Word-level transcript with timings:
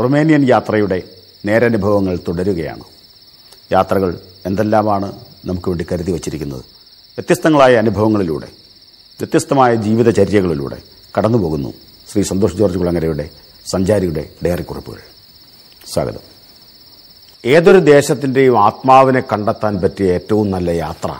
Romanian 0.00 0.48
യാത്രയുടെ 0.48 1.02
നേരനുഭവങ്ങൾ 1.46 2.18
തുടരുകയാണ്. 2.28 2.84
യാത്രകൾ 3.72 4.18
എന്തെല്ലാമാണ് 4.46 5.12
നമുക്ക് 5.44 5.68
വേണ്ടി 5.68 5.86
കരുതി 5.92 6.12
വച്ചിരിക്കുന്നത്? 6.12 6.60
വ്യത്യസ്തങ്ങളായ 7.18 7.76
അനുഭവങ്ങളിലൂടെ 7.76 8.46
വ്യത്യസ്തമായ 9.20 9.74
ജീവിതചര്യകളിലൂടെ 9.74 10.78
കടന്നുപോകുന്നു 11.18 11.74
ശ്രീ 12.12 12.22
സന്തോഷ് 12.22 12.56
ജോർജ് 12.56 12.78
കുളങ്ങരയുടെ 12.78 13.30
സഞ്ചാരിയുടെ 13.72 14.28
ഡയറി 14.44 14.62
കുറിപ്പുകൾ 14.62 14.98
സ്വാഗതം. 15.92 16.24
ഏതൊരു 17.44 17.78
ദേശത്തിന്റെയും 17.78 18.58
ആത്മാവിനെ 18.58 19.22
കണ്ടെത്താൻ 19.32 19.80
പറ്റിയ 19.80 20.12
ഏറ്റവും 20.12 20.50
നല്ല 20.50 20.70
യാത്ര 20.70 21.10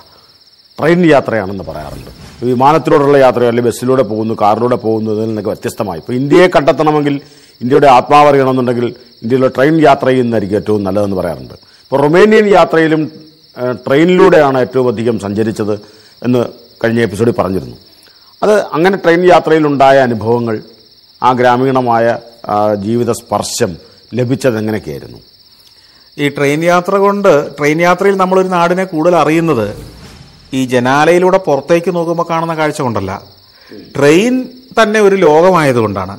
ട്രെയിൻ 0.79 1.07
യാത്രയാണെന്ന് 1.07 1.65
പറയാറുണ്ട്. 1.65 2.45
വിമാനത്തിലൂടെയുള്ള 2.45 3.19
യാത്രയോ 3.19 3.49
അല്ലെങ്കിൽ 3.49 3.71
ബസ്സിലൂടെ 3.71 4.03
പോകുന്നു 4.03 4.35
കാറിലൂടെ 4.41 4.77
പോകുന്നതിൽ 4.77 5.27
നിന്നൊക്കെ 5.27 5.51
വ്യത്യസ്തമായി. 5.51 5.99
ഇപ്പോൾ 6.01 6.13
ഇന്ത്യയെ 6.13 6.47
കണ്ടെത്തണമെങ്കിൽ 6.47 7.21
ഇന്ത്യയുടെ 7.63 7.87
ആത്മാവ് 7.87 8.29
അറിയണമെന്നുണ്ടെങ്കിൽ 8.29 8.87
ഇന്ത്യയിലെ 9.23 9.49
ട്രെയിൻ 9.49 9.81
യാത്ര 9.81 10.07
ചെയ്യുന്നതായിരിക്കും 10.07 10.57
ഏറ്റവും 10.57 10.85
നല്ലതെന്ന് 10.85 11.17
പറയാറുണ്ട്. 11.17 11.55
ഇപ്പോൾ 11.55 12.01
റൊമേനിയൻ 12.03 12.47
യാത്രയിലും 12.49 13.13
ട്രെയിനിലൂടെയാണ് 13.87 14.59
ഏറ്റവും 14.61 14.89
അധികം 14.89 15.19
സഞ്ചരിച്ചത് 15.19 15.75
എന്ന് 16.23 16.45
കഴിഞ്ഞ 16.85 17.01
എപ്പിസോഡിൽ 17.01 17.33
പറഞ്ഞിരുന്നു. 17.33 17.77
അത് 18.43 18.55
അങ്ങനെ 18.61 18.97
ട്രെയിൻ 18.97 19.25
യാത്രയിലുണ്ടായ 19.25 19.99
അനുഭവങ്ങൾ 19.99 20.63
ആ 21.23 21.33
ഗ്രാമീണമായ 21.33 22.19
ജീവിത 22.77 23.13
സ്പർശം 23.13 23.77
ലഭിച്ചത് 24.15 24.59
എങ്ങനെയൊക്കെയായിരുന്നു? 24.59 25.19
ഈ 26.19 26.29
ട്രെയിൻ 26.29 26.65
യാത്ര 26.65 26.95
കൊണ്ട് 26.95 27.59
ട്രെയിൻ 27.59 27.81
യാത്രയിൽ 27.81 28.17
നമ്മളൊരു 28.17 28.49
നാടിനെ 28.49 28.85
കൂടുതൽ 28.85 29.17
അറിയുന്നത് 29.17 29.67
ഈ 30.55 30.67
ജനാലയിലൂടെ 30.67 31.39
പുറത്തേക്ക് 31.39 31.95
നോക്കുമ്പോൾ 31.95 32.27
കാണുന്ന 32.31 32.55
കാഴ്ച 32.55 32.81
കൊണ്ടല്ല. 32.83 33.23
ട്രെയിൻ 33.97 34.35
തന്നെ 34.83 35.01
ഒരു 35.01 35.17
ലോകമായതുകൊണ്ടാണ്. 35.17 36.19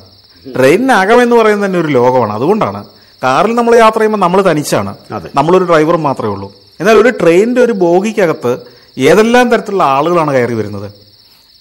ട്രെയിനകം 0.52 1.22
എന്ന് 1.22 1.36
പറയുന്നത് 1.36 1.66
തന്നെ 1.66 1.80
ഒരു 1.80 1.88
ലോകമാണ്. 1.88 2.32
അതുകൊണ്ടാണ് 2.32 2.84
കാറിൽ 3.22 3.54
നമ്മൾ 3.54 3.76
യാത്ര 3.76 3.98
ചെയ്യുമ്പോൾ 3.98 4.18
നമ്മൾ 4.18 4.50
തനിച്ചാണ്. 4.50 4.96
നമ്മളൊരു 5.34 5.64
ഡ്രൈവർ 5.64 5.96
മാത്രമേ 5.96 6.28
ഉള്ളൂ. 6.28 6.52
എന്നാൽ 6.80 6.94
ഒരു 6.94 7.08
ട്രെയിനിന്റെ 7.08 7.60
ഒരു 7.60 7.72
ബോഗിക്കകത്ത് 7.72 8.58
ഏതെല്ലാം 8.98 9.48
തരത്തിലുള്ള 9.48 9.84
ആളുകളാണ് 9.84 10.32
കയറി 10.32 10.54
വരുന്നത്? 10.54 10.92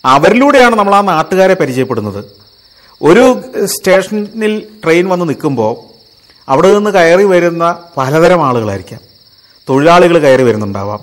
അവരിലൂടെയാണ് 0.05 0.75
നമ്മൾ 0.75 0.95
ആ 0.95 1.01
നാട്ടുകാരെ 1.01 1.53
പരിചയപ്പെടുന്നത്. 1.53 2.25
ഒരു 3.01 3.41
സ്റ്റേഷനിൽ 3.65 4.63
ട്രെയിൻ 4.83 5.09
വന്ന് 5.09 5.29
നിൽക്കുമ്പോൾ 5.29 5.93
അവിടെ 6.49 6.73
നിന്ന് 6.73 6.89
കയറി 6.89 7.23
വരുന്ന 7.23 7.77
പലതരം 7.97 8.45
ആളുകളായിരിക്കാം. 8.45 8.99
തൊഴിലാളികൾ 9.69 10.17
കയറി 10.17 10.43
വരുന്നുണ്ടാവാം. 10.43 10.99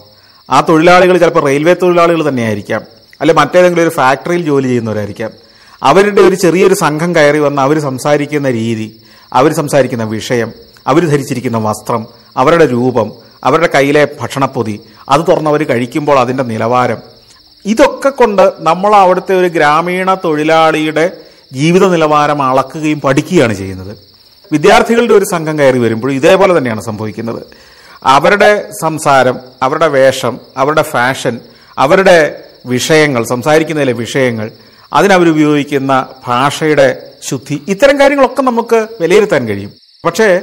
ആ 0.50 0.60
തൊഴിലാളികൾ 0.60 1.18
ചിലപ്പോൾ 1.18 1.44
റെയിൽവേ 1.44 1.74
തൊഴിലാളികൾ 1.74 2.28
തന്നെയായിരിക്കാം. 2.28 2.82
അല്ലെ 3.20 3.34
മറ്റേതെങ്കിലും 3.34 3.82
ഒരു 3.82 3.90
ഫാക്ടറിയിൽ 3.90 4.42
ജോലി 4.42 4.66
ചെയ്യുന്നവരായിരിക്കാം. 4.66 5.30
അവരുടെ 5.82 6.20
ഒരു 6.20 6.34
ചെറിയൊരു 6.34 6.74
സംഘം 6.74 7.16
കയറി 7.16 7.38
വന്ന് 7.38 7.62
അവർ 7.62 7.80
സംസാരിക്കുന്ന 7.80 8.50
രീതി 8.50 9.00
അവർ 9.32 9.52
സംസാരിക്കുന്ന 9.52 10.04
വിഷയം 10.04 10.52
അവർ 10.86 11.06
ധരിച്ചിരിക്കുന്ന 11.06 11.58
വസ്ത്രം 11.58 12.06
അവരുടെ 12.36 12.66
രൂപം 12.66 13.12
അവരുടെ 13.44 13.68
കയ്യിലെ 13.74 14.08
ഭക്ഷണപ്പൊതി 14.20 14.80
അത് 15.08 15.20
തുറന്നവർ 15.28 15.62
കഴിക്കുമ്പോൾ 15.62 16.18
അതിന്റെ 16.18 16.42
നിലവാരം. 16.42 16.98
ഇതൊക്കെ 17.64 18.08
കൊണ്ട് 18.08 18.52
നമ്മൾ 18.58 18.94
അവിടുത്തെ 18.94 19.34
ഒരു 19.34 19.46
ഗ്രാമീണ 19.46 20.14
തൊഴിലാളിയുടെ 20.14 21.12
ജീവിത 21.52 21.88
നിലവാരം 21.88 22.42
അളക്കുകയും 22.42 23.00
പഠിക്കുകയാണ് 23.00 23.54
ചെയ്യുന്നത്. 23.54 23.96
വിദ്യാർത്ഥികളുടെ 24.52 25.14
ഒരു 25.14 25.24
സംഘം 25.24 25.58
കയറി 25.58 25.78
വരുമ്പോൾ 25.78 26.12
ഇതേപോലെ 26.12 26.58
തന്നെയാണ് 26.58 26.82
സംഭവിക്കുന്നത്. 26.82 27.42
അവരുടെ 28.04 28.70
സംസാരം 28.82 29.38
അവരുടെ 29.62 29.88
വേഷം 29.88 30.40
അവരുടെ 30.56 30.82
ഫാഷൻ 30.82 31.40
അവരുടെ 31.78 32.42
വിഷയങ്ങൾ 32.66 33.24
സംസാരിക്കുന്നതിലെ 33.24 33.92
വിഷയങ്ങൾ 33.92 34.50
അതിനവരുപയോഗിക്കുന്ന 34.92 36.06
ഭാഷയുടെ 36.26 36.86
ശുദ്ധി. 37.28 37.62
ഇത്തരം 37.68 38.00
കാര്യങ്ങളൊക്കെ 38.00 38.42
നമുക്ക് 38.42 38.88
വിലയിരുത്താൻ 39.00 39.48
കഴിയും. 39.48 39.72
പക്ഷേ 40.04 40.40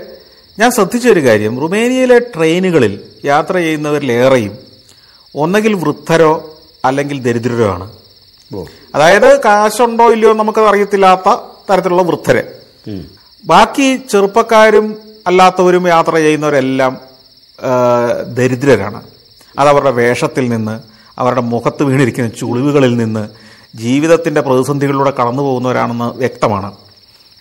ഞാൻ 0.59 0.71
ശ്രദ്ധിച്ചൊരു 0.71 1.19
കാര്യം. 1.19 1.59
റുമേനിയയിലെ 1.61 2.19
ട്രെയിനുകളിൽ 2.19 2.99
യാത്ര 3.25 3.53
ചെയ്യുന്നവരിലേറെയും 3.55 4.57
ഒന്നെങ്കിൽ 5.35 5.73
വൃദ്ധരോ 5.73 6.31
അല്ലെങ്കിൽ 6.85 7.19
ദരിദ്രരോ 7.19 7.67
ആണ്. 7.71 7.87
അതായത് 8.95 9.41
കാശുണ്ടോ 9.41 10.11
ഇല്ലയോ 10.11 10.33
നമുക്കത് 10.33 10.63
നമുക്ക് 10.63 10.69
അറിയത്തില്ലാത്ത 10.69 11.29
തരത്തിലുള്ള 11.69 12.01
വൃദ്ധരെ. 12.01 12.43
ബാക്കി 13.45 14.01
ചെറുപ്പക്കാരും 14.09 14.97
അല്ലാത്തവരും 15.27 15.87
യാത്ര 15.87 16.15
ചെയ്യുന്നവരെല്ലാം 16.15 16.97
ദരിദ്രരാണ് 18.33 18.35
ദരിദ്രരാണ്. 18.37 19.01
അതവരുടെ 19.59 19.91
വേഷത്തിൽ 19.91 20.49
നിന്ന് 20.49 20.79
അവരുടെ 21.19 21.41
മുഖത്ത് 21.41 21.83
വീണിരിക്കുന്ന 21.83 22.29
ചുളിവുകളിൽ 22.29 22.97
നിന്ന് 22.97 23.46
ജീവിതത്തിന്റെ 23.81 24.41
പ്രതിസന്ധികളിലൂടെ 24.41 25.13
കടന്നു 25.19 25.43
പോകുന്നവരാണെന്ന് 25.43 26.17
വ്യക്തമാണ്. 26.17 26.69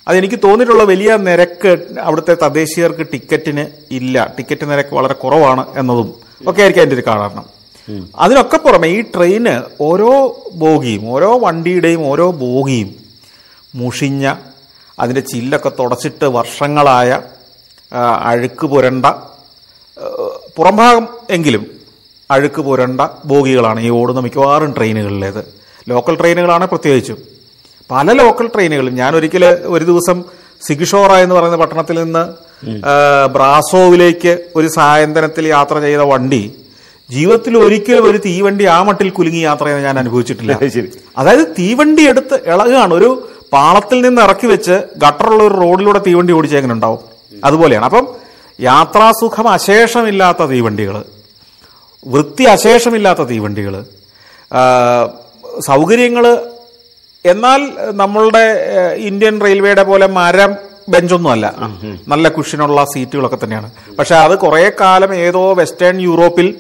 അതെനിക്ക് 0.09 0.39
തോന്നിയിട്ടുള്ള 0.45 0.85
വലിയ 0.85 1.17
നിരക്ക് 1.17 1.71
അവിടുത്തെ 2.01 2.35
തദ്ദേശീയർക്ക് 2.43 3.07
ടിക്കറ്റിന് 3.13 3.65
ഇല്ല. 3.91 4.35
ടിക്കറ്റ് 4.39 4.71
നിരക്ക് 4.71 4.95
വളരെ 4.95 5.15
കുറവാണ് 5.15 5.65
എന്നതും 5.77 6.09
ഒക്കെ 6.47 6.61
ആയിരിക്കും 6.61 6.83
അതിന്റെ 6.83 6.97
ഒരു 6.97 7.05
കാരണം. 7.07 7.45
അതിനൊക്കെ 8.17 8.57
പുറമെ 8.57 8.89
ഈ 8.89 9.01
ട്രെയിന് 9.15 9.55
ഓരോ 9.81 10.11
ബോഗിയും 10.55 11.03
ഓരോ 11.11 11.39
വണ്ടിയുടെയും 11.39 12.07
ഓരോ 12.07 12.31
ബോഗിയും 12.31 12.95
മുഷിഞ്ഞ 13.75 14.35
അതിന്റെ 14.99 15.21
ചില്ലൊക്കെ 15.21 15.71
തുടച്ചിട്ട് 15.79 16.25
വർഷങ്ങളായ 16.25 17.11
അഴുക്ക് 18.23 18.67
പുരണ്ട 18.67 19.07
പുറംഭാഗം 20.57 21.05
എങ്കിലും 21.31 21.65
അഴുക്ക് 22.31 22.63
പുരണ്ട 22.63 23.01
ബോഗികളാണ് 23.25 23.81
ഈ 23.81 23.91
ഓടുന്ന 23.91 24.21
മിക്കവാറും 24.21 24.75
ട്രെയിനുകളിലേത്. 24.77 25.43
ലോക്കൽ 25.89 26.15
ട്രെയിനുകളാണ് 26.17 26.67
പ്രത്യേകിച്ചും. 26.69 27.19
പല 27.91 28.13
ലോക്കൽ 28.13 28.47
ട്രെയിനുകളും. 28.47 28.95
ഞാൻ 28.95 29.17
ഒരിക്കൽ 29.17 29.45
ഒരു 29.45 29.85
ദിവസം 29.85 30.25
സിഗിഷോറ 30.67 31.13
എന്ന് 31.13 31.35
പറയുന്ന 31.35 31.57
പട്ടണത്തിൽ 31.57 32.03
നിന്ന് 32.03 32.25
ബ്രാസോവിലേക്ക് 33.35 34.45
ഒരു 34.57 34.69
സായന്തനത്തിൽ 34.69 35.49
യാത്ര 35.49 35.81
ചെയ്ത 35.81 36.01
വണ്ടി 36.01 36.53
ജീവിതത്തിൽ 37.11 37.59
ഒരിക്കലും 37.59 38.11
ഒരു 38.11 38.19
തീവണ്ടി 38.19 38.65
ആ 38.65 38.83
മട്ടിൽ 38.83 39.11
കുലുങ്ങി 39.11 39.39
യാത്ര 39.39 39.65
ചെയ്യാൻ 39.65 39.83
ഞാൻ 39.83 39.99
അനുഭവിച്ചിട്ടില്ല. 39.99 40.59
ശരി. 40.69 40.89
അതായത് 41.19 41.47
തീവണ്ടി 41.59 42.09
എടുത്ത് 42.09 42.35
ഇളകാണ്. 42.47 42.95
ഒരു 42.95 43.29
പാളത്തിൽ 43.53 44.01
നിന്ന് 44.01 44.23
ഇറക്കി 44.23 44.47
വെച്ച് 44.47 44.77
ഗട്ടറുള്ള 44.97 45.43
ഒരു 45.43 45.55
റോഡിലൂടെ 45.55 45.99
തീവണ്ടി 45.99 46.33
ഓടിച്ചെങ്ങനെ 46.33 46.75
ഉണ്ടാവും 46.75 46.99
അതുപോലെയാണ്. 47.45 47.85
അപ്പം 47.85 48.09
യാത്രാസുഖം 48.61 49.49
അശേഷമില്ലാത്ത 49.49 50.43
തീവണ്ടികൾ 50.45 51.05
വൃത്തി 52.07 52.45
അശേഷമില്ലാത്ത 52.45 53.21
തീവണ്ടികൾ 53.21 53.85
സൗകര്യങ്ങൾ 55.61 56.47
എന്നാൽ 57.25 57.61
നമ്മളുടെ 57.93 58.45
ഇന്ത്യൻ 58.95 59.41
റെയിൽവേയുടെ 59.41 59.83
പോലെ 59.83 60.07
മരം 60.07 60.55
ബെഞ്ചൊന്നുമല്ല. 60.89 61.55
നല്ല 62.09 62.29
കുഷനുള്ള 62.29 62.85
സീറ്റുകളൊക്കെ 62.85 63.39
തന്നെയാണ്. 63.45 63.71
പക്ഷെ 63.99 64.15
അത് 64.15 64.39
കുറെ 64.39 64.73
കാലം 64.81 65.15
ഏതോ 65.15 65.53
വെസ്റ്റേൺ 65.53 66.01
യൂറോപ്പിൽ 66.01 66.55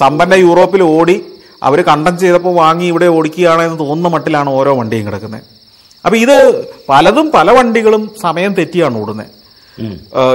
സമ്പന്ന 0.00 0.34
യൂറോപ്പിൽ 0.34 0.82
ഓടി 0.82 1.24
അവർ 1.62 1.80
കണ്ടം 1.80 2.18
ചെയ്തപ്പോൾ 2.18 2.54
വാങ്ങി 2.54 2.86
ഇവിടെ 2.86 3.06
ഓടിക്കുകയാണ് 3.06 3.62
എന്ന് 3.62 3.78
തോന്നുന്ന 3.78 4.08
മട്ടിലാണ് 4.08 4.50
ഓരോ 4.50 4.74
വണ്ടിയും 4.74 5.06
കിടക്കുന്നത്. 5.06 5.42
അപ്പൊ 6.04 6.16
ഇത് 6.16 6.66
പലതും 6.88 7.30
പല 7.34 7.50
വണ്ടികളും 7.50 8.14
സമയം 8.22 8.54
തെറ്റിയാണ് 8.54 8.98
ഓടുന്നത്. 8.98 9.26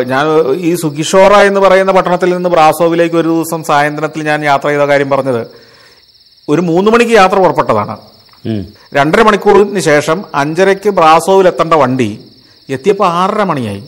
ഞാൻ 0.08 0.26
ഈ 0.54 0.76
സുഗിഷോറ 0.76 1.34
എന്ന് 1.34 1.60
പറയുന്ന 1.60 1.92
പട്ടണത്തിൽ 1.92 2.36
നിന്ന് 2.36 2.50
ബ്രാസോവിലേക്ക് 2.50 3.16
ഒരു 3.16 3.28
ദിവസം 3.28 3.64
സായന്ത്രത്തിൽ 3.64 4.24
ഞാൻ 4.24 4.44
യാത്ര 4.46 4.68
ചെയ്ത 4.68 4.82
കാര്യം 4.82 5.10
പറഞ്ഞത് 5.10 5.48
ഒരു 6.50 6.62
മൂന്ന് 6.62 6.92
മണിക്ക് 6.92 7.12
യാത്ര 7.12 7.36
പുറപ്പെട്ടതാണ്. 7.36 7.98
രണ്ടര 8.94 9.22
മണിക്കൂറിന് 9.22 9.80
ശേഷം 9.80 10.18
അഞ്ചരയ്ക്ക് 10.36 10.90
ബ്രാസോവിൽ 10.90 11.48
എത്തേണ്ട 11.48 11.74
വണ്ടി 11.74 12.10
എത്തിയപ്പോൾ 12.70 13.08
ആറര 13.22 13.44
മണിയായി. 13.44 13.84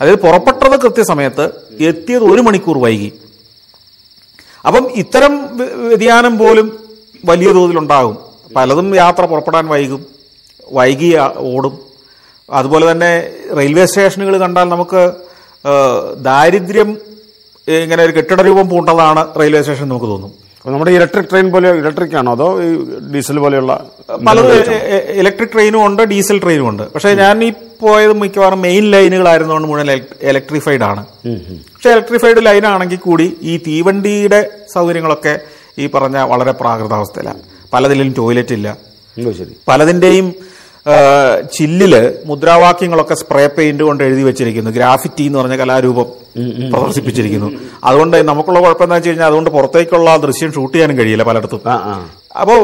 അതായത് 0.00 0.18
പുറപ്പെട്ടത് 0.18 0.76
കൃത്യസമയത്ത് 0.80 1.44
എത്തിയത് 1.90 2.24
ഒരു 2.32 2.40
മണിക്കൂർ 2.40 2.78
വൈകി. 2.78 3.10
അപ്പം 4.66 4.90
ഇത്തരം 4.96 5.34
വ്യതിയാനം 5.88 6.34
പോലും 6.38 6.66
വലിയ 7.24 7.52
തോതിലുണ്ടാകും. 7.52 8.18
പലതും 8.56 8.88
യാത്ര 8.96 9.22
പുറപ്പെടാൻ 9.26 9.66
വൈകും 9.68 10.06
വൈകി 10.72 11.10
ഓടും. 11.52 11.78
അതുപോലെ 12.50 12.84
തന്നെ 12.90 13.12
റെയിൽവേ 13.56 13.84
സ്റ്റേഷനുകൾ 13.86 14.36
കണ്ടാൽ 14.36 14.64
നമുക്ക് 14.64 15.02
ദാരിദ്ര്യം 16.24 16.90
ഇങ്ങനെ 17.68 18.02
ഒരു 18.04 18.12
കെട്ടിട 18.12 18.40
രൂപം 18.42 18.68
പൂണ്ടതാണ് 18.68 19.22
റെയിൽവേ 19.40 19.60
സ്റ്റേഷൻ 19.62 19.88
നമുക്ക് 19.88 20.06
തോന്നും. 20.06 20.32
നമ്മുടെ 20.66 20.90
ഇലക്ട്രിക് 20.90 21.28
ട്രെയിൻ 21.30 21.52
പോലെ 21.52 21.70
ഇലക്ട്രിക് 21.70 22.16
ആണോ 22.16 22.32
അതോ 22.32 22.62
ഈ 22.62 22.68
ഡീസൽ 23.14 23.38
പോലെയുള്ള 23.38 23.72
പലതും 24.28 24.52
ഇലക്ട്രിക് 25.22 25.50
ട്രെയിനും 25.52 25.86
ഉണ്ട് 25.86 26.02
ഡീസൽ 26.02 26.38
ട്രെയിനും 26.42 26.68
ഉണ്ട്. 26.68 26.82
പക്ഷെ 26.92 27.14
ഞാൻ 27.14 27.44
ഈ 27.44 27.52
പോയത് 27.80 28.12
മിക്കവാറും 28.12 28.62
മെയിൻ 28.62 28.90
ലൈനുകളായിരുന്നുകൊണ്ട് 28.90 29.68
മുഴുവൻ 29.68 29.90
ഇലക്ട്രിഫൈഡ് 30.22 30.82
ആണ്. 30.82 31.02
പക്ഷെ 31.74 31.90
ഇലക്ട്രിഫൈഡ് 31.90 32.46
ലൈൻ 32.46 32.66
ആണെങ്കിൽ 32.66 32.96
കൂടി 32.96 33.36
ഈ 33.42 33.56
തീവണ്ടിയുടെ 33.66 34.40
സൗകര്യങ്ങളൊക്കെ 34.74 35.38
ഈ 35.78 35.86
പറഞ്ഞ 35.86 36.18
വളരെ 36.18 36.52
പ്രാകൃതാവസ്ഥയിലാണ്. 36.52 37.42
പലതിലും 37.72 38.14
ടോയ്ലറ്റ് 38.18 38.54
ഇല്ല. 38.54 38.76
പലതിന്റെയും 39.68 40.34
ചില്ലിൽ 41.56 41.94
മുദ്രാവാക്യങ്ങളൊക്കെ 42.24 43.14
സ്പ്രേ 43.14 43.46
പെയിന്റ് 43.46 43.82
കൊണ്ട് 43.82 44.02
എഴുതി 44.04 44.22
വെച്ചിരിക്കുന്നു. 44.22 44.70
ഗ്രാഫിറ്റി 44.70 45.22
എന്ന് 45.22 45.38
പറഞ്ഞ 45.38 45.56
കലാരൂപം 45.56 46.08
പ്രദർശിപ്പിച്ചിരിക്കുന്നു. 46.72 47.48
അതുകൊണ്ട് 47.84 48.16
നമുക്കുള്ള 48.28 48.60
കുഴപ്പം 48.60 48.84
എന്താ 48.84 48.96
വെച്ച് 48.96 49.08
കഴിഞ്ഞാൽ 49.08 49.26
അതുകൊണ്ട് 49.26 49.50
പുറത്തേക്കുള്ള 49.50 50.16
ദൃശ്യം 50.16 50.52
ഷൂട്ട് 50.52 50.74
ചെയ്യാനും 50.74 50.98
കഴിയില്ല 50.98 51.22
പലയിടത്തും. 51.22 51.62
അപ്പോൾ 52.40 52.60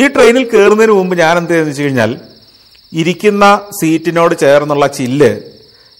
ഈ 0.00 0.08
ട്രെയിനിൽ 0.14 0.44
കയറുന്നതിന് 0.52 0.92
മുമ്പ് 0.92 1.18
ഞാൻ 1.18 1.34
എന്ത് 1.38 1.50
ചെയ്തെന്ന് 1.50 1.72
വെച്ച് 1.72 1.82
കഴിഞ്ഞാൽ 1.82 2.12
ഇരിക്കുന്ന 2.92 3.44
സീറ്റിനോട് 3.80 4.34
ചേർന്നുള്ള 4.38 4.86
ചില്ല് 4.86 5.40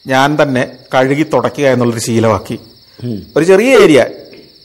ഞാൻ 0.07 0.39
തന്നെ 0.43 0.63
കഴുകി 0.95 1.27
തുടയ്ക്കുക 1.33 1.67
എന്നുള്ളൊരു 1.75 2.05
ശീലമാക്കി. 2.05 2.59
ഒരു 3.37 3.45
ചെറിയ 3.45 3.81
ഏരിയ. 3.83 4.01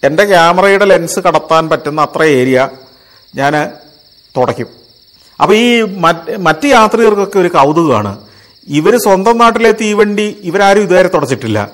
എന്റെ 0.04 0.24
ക്യാമറയുടെ 0.26 0.86
ലെൻസ് 0.86 1.20
കടത്താൻ 1.20 1.70
പറ്റുന്ന 1.70 2.02
അത്ര 2.02 2.24
ഏരിയ 2.24 2.70
ഞാൻ 3.36 3.54
തുടയ്ക്കും. 4.38 4.83
അപ്പൊ 5.42 5.56
ഈ 5.56 5.82
മറ്റ് 6.38 6.66
യാത്രികർക്കൊക്കെ 6.66 7.40
ഒരു 7.40 7.48
കൗതുകമാണ്. 7.48 8.18
ഇവർ 8.68 8.98
സ്വന്തം 8.98 9.38
നാട്ടിലെ 9.38 9.72
തീവണ്ടി 9.72 10.38
ഇവരാരും 10.44 10.82
ഇതുവരെ 10.82 11.08
തുടച്ചിട്ടില്ല. 11.08 11.72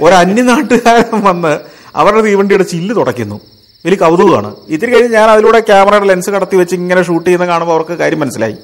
ഒരു 0.00 0.14
അന്യനാട്ടുകാരൻ 0.14 1.24
വന്ന് 1.24 1.60
അവരുടെ 1.96 2.20
തീവണ്ടിയുടെ 2.20 2.64
ചില്ല് 2.64 2.96
തുടയ്ക്കുന്നു. 2.96 3.40
വലിയ 3.84 3.96
കൗതുകമാണ്. 3.96 4.56
ഇത്തിരി 4.68 4.90
കഴിഞ്ഞ് 4.92 5.12
ഞാൻ 5.14 5.30
അതിലൂടെ 5.30 5.60
ക്യാമറയുടെ 5.60 6.06
ലെൻസ് 6.06 6.30
കടത്തി 6.30 6.56
വെച്ച് 6.56 6.74
ഇങ്ങനെ 6.74 7.02
ഷൂട്ട് 7.02 7.26
ചെയ്യുന്ന 7.26 7.46
കാണുമ്പോൾ 7.46 7.74
അവർക്ക് 7.74 7.92
കാര്യം 7.92 8.20
മനസ്സിലായി. 8.20 8.56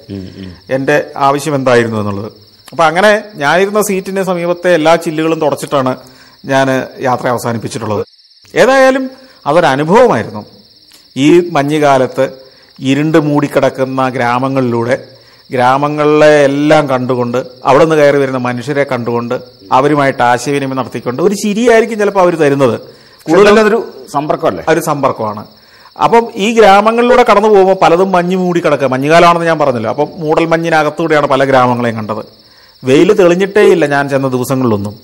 എന്റെ 0.70 1.06
ആവശ്യം 1.17 1.55
എന്തായിരുന്നു 1.55 1.99
എന്നുള്ളത്. 2.00 2.32
അപ്പൊ 2.70 2.85
അങ്ങനെ 2.85 3.23
ഞാനിരുന്ന 3.35 3.81
സീറ്റിന് 3.81 4.23
സമീപത്തെ 4.23 4.75
എല്ലാ 4.75 4.97
ചില്ലുകളും 4.97 5.40
തുടച്ചിട്ടാണ് 5.40 5.97
ഞാൻ 6.44 6.69
യാത്ര 7.00 7.26
അവസാനിപ്പിച്ചിട്ടുള്ളത്. 7.29 8.06
ഏതായാലും 8.55 9.11
അതൊരു 9.47 9.67
അനുഭവമായിരുന്നു 9.67 10.47
ഈ 11.17 11.49
മഞ്ഞുകാലത്ത് 11.50 12.44
ഇരുണ്ട് 12.81 13.19
മൂടിക്കിടക്കുന്ന 13.19 14.09
ഗ്രാമങ്ങളിലൂടെ 14.09 15.05
ഗ്രാമങ്ങളിലെ 15.50 16.44
എല്ലാം 16.44 16.88
കണ്ടുകൊണ്ട് 16.88 17.47
അവിടെ 17.65 17.85
നിന്ന് 17.85 17.97
കയറി 17.97 18.17
വരുന്ന 18.17 18.38
മനുഷ്യരെ 18.38 18.85
കണ്ടുകൊണ്ട് 18.85 19.41
അവരുമായിട്ട് 19.73 20.23
ആശയവിനിമയം 20.23 20.76
നടത്തിക്കൊണ്ട് 20.76 21.23
ഒരു 21.23 21.35
ചിരിയായിരിക്കും 21.35 21.99
ചിലപ്പോൾ 21.99 22.21
അവർ 22.21 22.35
തരുന്നത്. 22.35 22.81
കൂടുതലും 23.26 23.59
അതൊരു 23.59 23.88
സമ്പർക്കമല്ലേ? 24.12 24.65
ഒരു 24.69 24.81
സമ്പർക്കമാണ്. 24.81 25.47
അപ്പം 26.05 26.29
ഈ 26.35 26.55
ഗ്രാമങ്ങളിലൂടെ 26.55 27.25
കടന്നു 27.31 27.49
പോകുമ്പോൾ 27.49 27.75
പലതും 27.75 28.12
മഞ്ഞ് 28.12 28.37
മൂടി 28.37 28.61
കിടക്കുക 28.61 28.87
മഞ്ഞുകാലമാണെന്ന് 28.87 29.47
ഞാൻ 29.47 29.59
പറഞ്ഞല്ലോ. 29.59 29.91
അപ്പം 29.91 30.09
മൂടൽ 30.17 30.47
മഞ്ഞിനകത്തൂടെയാണ് 30.47 31.26
പല 31.26 31.44
ഗ്രാമങ്ങളെയും 31.44 31.97
കണ്ടത്. 31.97 32.26
വെയിൽ 32.85 33.12
തെളിഞ്ഞിട്ടേ 33.12 33.62
ഇല്ല 33.62 33.87
ഞാൻ 33.87 34.09
ചെന്ന 34.09 34.29
ദിവസങ്ങളിലൊന്നും. 34.29 34.94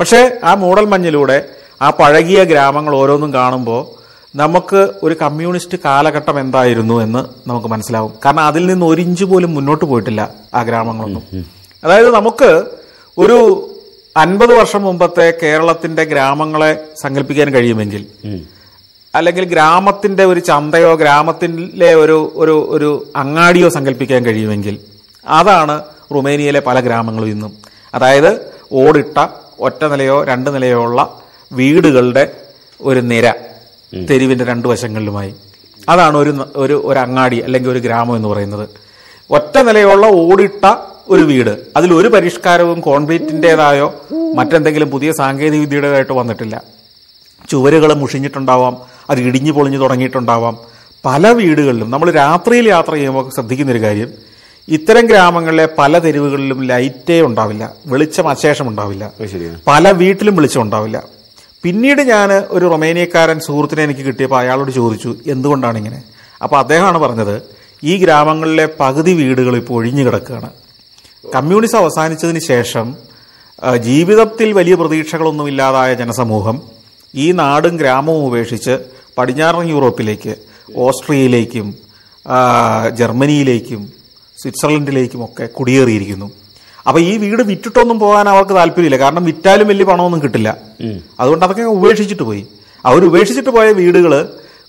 പക്ഷേ 0.00 0.32
ആ 0.44 0.54
മൂടൽ 0.54 0.86
മഞ്ഞിലൂടെ 0.86 1.44
ആ 1.82 1.90
പഴകിയ 1.90 2.44
ഗ്രാമങ്ങൾ 2.44 2.94
ഓരോന്നും 2.94 3.32
കാണുമ്പോൾ 3.32 4.01
നമുക്ക് 4.34 4.80
ഒരു 5.02 5.14
കമ്മ്യൂണിസ്റ്റ് 5.14 5.78
കാലഘട്ടം 5.84 6.40
എന്തായിരുന്നു 6.40 7.02
എന്ന് 7.02 7.20
നമുക്ക് 7.48 7.66
മനസ്സിലാവും. 7.66 8.12
കാരണം 8.24 8.40
അതിൽ 8.40 8.66
നിന്ന് 8.66 8.86
ഒരിഞ്ച് 8.86 9.24
പോലും 9.24 9.54
മുന്നോട്ട് 9.54 9.84
പോയിട്ടില്ല 9.84 10.22
ആ 10.54 10.62
ഗ്രാമങ്ങളൊന്നും. 10.62 11.24
അതായത് 11.82 12.10
നമുക്ക് 12.14 12.50
ഒരു 13.18 13.36
അൻപത് 14.16 14.52
വർഷം 14.54 14.82
മുമ്പത്തെ 14.82 15.38
കേരളത്തിന്റെ 15.42 16.04
ഗ്രാമങ്ങളെ 16.04 16.70
സങ്കല്പിക്കാൻ 17.02 17.52
കഴിയുമെങ്കിൽ 17.52 18.02
അല്ലെങ്കിൽ 19.14 19.44
ഗ്രാമത്തിന്റെ 19.44 20.24
ഒരു 20.24 20.40
ചന്തയോ 20.40 20.94
ഗ്രാമത്തിലെ 20.94 21.94
ഒരു 21.94 22.32
ഒരു 22.34 22.66
ഒരു 22.70 22.90
അങ്ങാടിയോ 23.16 23.68
സങ്കല്പിക്കാൻ 23.68 24.24
കഴിയുമെങ്കിൽ 24.24 24.76
അതാണ് 25.26 25.74
റുമേനിയയിലെ 26.14 26.60
പല 26.60 26.80
ഗ്രാമങ്ങളും 26.80 27.28
ഇന്നും. 27.28 27.52
അതായത് 27.94 28.30
ഓടിട്ട 28.72 29.16
ഒറ്റ 29.58 29.84
നിലയോ 29.84 30.24
രണ്ട് 30.24 30.54
നിലയോ 30.54 30.78
ഉള്ള 30.84 31.00
വീടുകളുടെ 31.50 32.24
ഒരു 32.80 33.00
നിര. 33.10 33.26
തെരുവിന്റെ 34.10 34.44
രണ്ടു 34.44 34.68
വശങ്ങളിലുമായി. 34.68 35.34
അതാണ് 35.88 36.16
ഒരു 36.16 36.46
ഒരു 36.56 36.82
ഒരു 36.84 36.98
അങ്ങാടി 36.98 37.38
അല്ലെങ്കിൽ 37.38 37.70
ഒരു 37.70 37.78
ഗ്രാമം 37.78 38.16
എന്ന് 38.16 38.28
പറയുന്നത്. 38.28 38.68
ഒറ്റ 39.30 39.58
നിലയുള്ള 39.58 40.06
ഓടിട്ട 40.06 40.74
ഒരു 41.08 41.22
വീട്. 41.22 41.66
അതിൽ 41.76 41.94
ഒരു 41.94 42.08
പരിഷ്കാരവും 42.08 42.80
കോൺക്രീറ്റിന്റെതായോ 42.80 43.94
മറ്റെന്തെങ്കിലും 44.36 44.90
പുതിയ 44.90 45.12
സാങ്കേതിക 45.12 45.60
വിദ്യയുടേതായിട്ട് 45.60 46.12
വന്നിട്ടില്ല. 46.12 46.62
ചുവരുകൾ 47.50 47.94
മുഷിഞ്ഞിട്ടുണ്ടാവാം 47.94 48.76
അത് 49.10 49.20
ഇടിഞ്ഞു 49.20 49.52
പൊളിഞ്ഞു 49.52 49.78
തുടങ്ങിയിട്ടുണ്ടാവാം. 49.78 50.58
പല 51.04 51.28
വീടുകളിലും 51.28 51.90
നമ്മൾ 51.90 52.10
രാത്രിയിൽ 52.10 52.68
യാത്ര 52.68 52.92
ചെയ്യുമ്പോൾ 52.92 53.30
ശ്രദ്ധിക്കുന്ന 53.34 53.72
ഒരു 53.72 53.80
കാര്യം 53.80 54.10
ഇത്തരം 54.68 55.06
ഗ്രാമങ്ങളിലെ 55.06 55.68
പല 55.78 55.98
തെരുവുകളിലും 55.98 56.62
ലൈറ്റേ 56.62 57.20
ഉണ്ടാവില്ല 57.20 57.72
വെളിച്ചം 57.86 58.28
അശേഷം 58.28 58.68
ഉണ്ടാവില്ല 58.68 59.10
പല 59.66 59.90
വീട്ടിലും 59.90 60.36
വെളിച്ചം 60.36 60.62
ഉണ്ടാവില്ല. 60.62 61.02
പിന്നീട് 61.64 62.02
ഞാൻ 62.02 62.28
ഒരു 62.54 62.64
റൊമേനിയക്കാരൻ 62.72 63.38
സുഹൃത്തിനെ 63.46 63.82
എനിക്ക് 63.86 64.00
കിട്ടിയപ്പോൾ 64.00 64.38
അയാളോട് 64.38 64.70
ചോദിച്ചു 64.70 65.10
എന്തുകൊണ്ടാണ് 65.26 65.76
ഇങ്ങനെ? 65.78 66.00
അപ്പോൾ 66.42 66.58
അദ്ദേഹമാണ് 66.58 66.98
പറഞ്ഞത് 66.98 67.36
ഈ 67.84 67.96
ഗ്രാമങ്ങളിലെ 68.04 68.68
പകുതി 68.80 69.12
വീടുകൾ 69.20 69.56
ഇപ്പോൾ 69.56 69.74
ഒഴിഞ്ഞു 69.74 70.02
കിടക്കുകയാണ്. 70.06 70.50
കമ്മ്യൂണിസം 71.34 71.78
അവസാനിച്ചതിന് 71.78 72.40
ശേഷം 72.48 72.86
ജീവിതത്തിൽ 73.88 74.52
വലിയ 74.52 74.74
പ്രതീക്ഷകളൊന്നുമില്ലാതായ 74.74 75.94
ജനസമൂഹം 75.94 76.56
ഈ 77.14 77.32
നാടും 77.32 77.76
ഗ്രാമവും 77.76 78.26
ഉപേക്ഷിച്ച് 78.26 78.74
പടിഞ്ഞാറൻ 79.18 79.68
യൂറോപ്പിലേക്ക് 79.68 80.34
ഓസ്ട്രിയയിലേക്കും 80.76 81.74
ജർമ്മനിയിലേക്കും 83.00 83.82
സ്വിറ്റ്സർലൻഡിലേക്കും 84.42 85.24
ഒക്കെ 85.24 85.46
കുടിയേറിയിരിക്കുന്നു. 85.46 86.28
അപ്പൊ 86.86 87.00
ഈ 87.00 87.16
വീട് 87.16 87.42
വിറ്റിട്ടൊന്നും 87.42 87.98
പോകാൻ 87.98 88.28
അവർക്ക് 88.28 88.54
താല്പര്യമില്ല. 88.54 88.96
കാരണം 88.96 89.24
വിറ്റാലും 89.24 89.68
വലിയ 89.68 89.84
പണമൊന്നും 89.84 90.22
കിട്ടില്ല. 90.22 90.56
അതുകൊണ്ട് 91.20 91.44
അതൊക്കെ 91.44 91.62
ഉപേക്ഷിച്ചിട്ട് 91.62 92.22
പോയി. 92.22 92.46
അവർ 92.86 93.04
ഉപേക്ഷിച്ചിട്ട് 93.04 93.50
പോയ 93.50 93.72
വീടുകൾ 93.72 94.12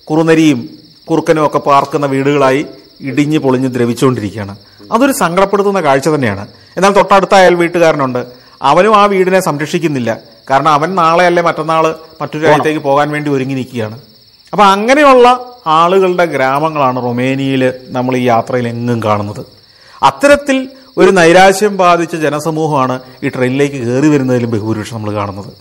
കുറുനരിയും 0.04 0.70
കുറുക്കനും 1.10 1.46
ഒക്കെ 1.48 1.58
പാർക്കുന്ന 1.58 2.06
വീടുകളായി 2.06 2.66
ഇടിഞ്ഞ് 3.02 3.38
പൊളിഞ്ഞ് 3.38 3.70
ദ്രവിച്ചുകൊണ്ടിരിക്കുകയാണ്. 3.74 4.56
അതൊരു 4.92 5.12
സങ്കടപ്പെടുത്തുന്ന 5.12 5.82
കാഴ്ച 5.82 6.10
തന്നെയാണ്. 6.10 6.48
എന്നാൽ 6.78 6.92
തൊട്ടടുത്ത 6.92 7.36
അയൽ 7.36 7.56
വീട്ടുകാരനുണ്ട്. 7.56 8.26
അവനും 8.62 8.96
ആ 8.96 9.06
വീടിനെ 9.06 9.40
സംരക്ഷിക്കുന്നില്ല. 9.40 10.18
കാരണം 10.50 10.70
അവൻ 10.70 10.96
നാളെ 10.96 11.26
അല്ലെ 11.26 11.44
മറ്റന്നാൾ 11.44 11.96
മറ്റൊരു 12.22 12.44
രാജ്യത്തേക്ക് 12.44 12.80
പോകാൻ 12.80 13.10
വേണ്ടി 13.12 13.30
ഒരുങ്ങി 13.32 13.56
നിൽക്കുകയാണ്. 13.56 14.00
അപ്പൊ 14.54 14.64
അങ്ങനെയുള്ള 14.66 15.46
ആളുകളുടെ 15.68 16.26
ഗ്രാമങ്ങളാണ് 16.26 17.04
റൊമേനിയയിൽ 17.04 17.74
നമ്മൾ 17.88 18.18
ഈ 18.18 18.24
യാത്രയിൽ 18.24 18.68
എങ്ങും 18.68 19.04
കാണുന്നത്. 19.04 19.46
അത്തരത്തിൽ 20.04 20.70
ഒരു 20.98 21.12
നൈരാശ്യം 21.12 21.78
ബാധിച്ച 21.78 22.16
ജനസമൂഹമാണ് 22.16 23.00
ഈ 23.24 23.30
ട്രെയിനിലേക്ക് 23.30 23.76
കയറി 23.76 24.08
വരുന്നതിലും 24.08 24.52
ബഹുഭൂരിപക്ഷം 24.52 24.96
നമ്മൾ 24.96 25.14
കാണുന്നത്. 25.14 25.54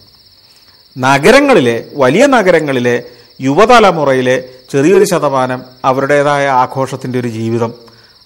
നഗരങ്ങളിലെ 0.99 1.85
വലിയ 1.95 2.27
നഗരങ്ങളിലെ 2.27 3.03
യുവതലമുറയിലെ 3.41 4.45
ചെറിയൊരു 4.71 5.05
ശതമാനം 5.05 5.63
അവരുടേതായ 5.85 6.49
ആഘോഷത്തിന്റെ 6.49 7.19
ഒരു 7.19 7.29
ജീവിതം 7.29 7.75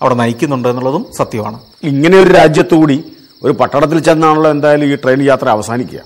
അവിടെ 0.02 0.14
നയിക്കുന്നുണ്ട് 0.14 0.68
എന്നുള്ളതും 0.68 1.06
സത്യമാണ്. 1.18 1.58
ഇങ്ങനെ 1.84 2.18
ഒരു 2.18 2.30
രാജ്യത്തുകൂടി 2.30 3.04
ഒരു 3.42 3.52
പട്ടണത്തിൽ 3.52 3.98
ചെന്നാണല്ലോ 3.98 4.50
എന്തായാലും 4.50 4.86
ഈ 4.86 4.96
ട്രെയിൻ 4.96 5.22
യാത്ര 5.22 5.48
അവസാനിക്കുക. 5.48 6.00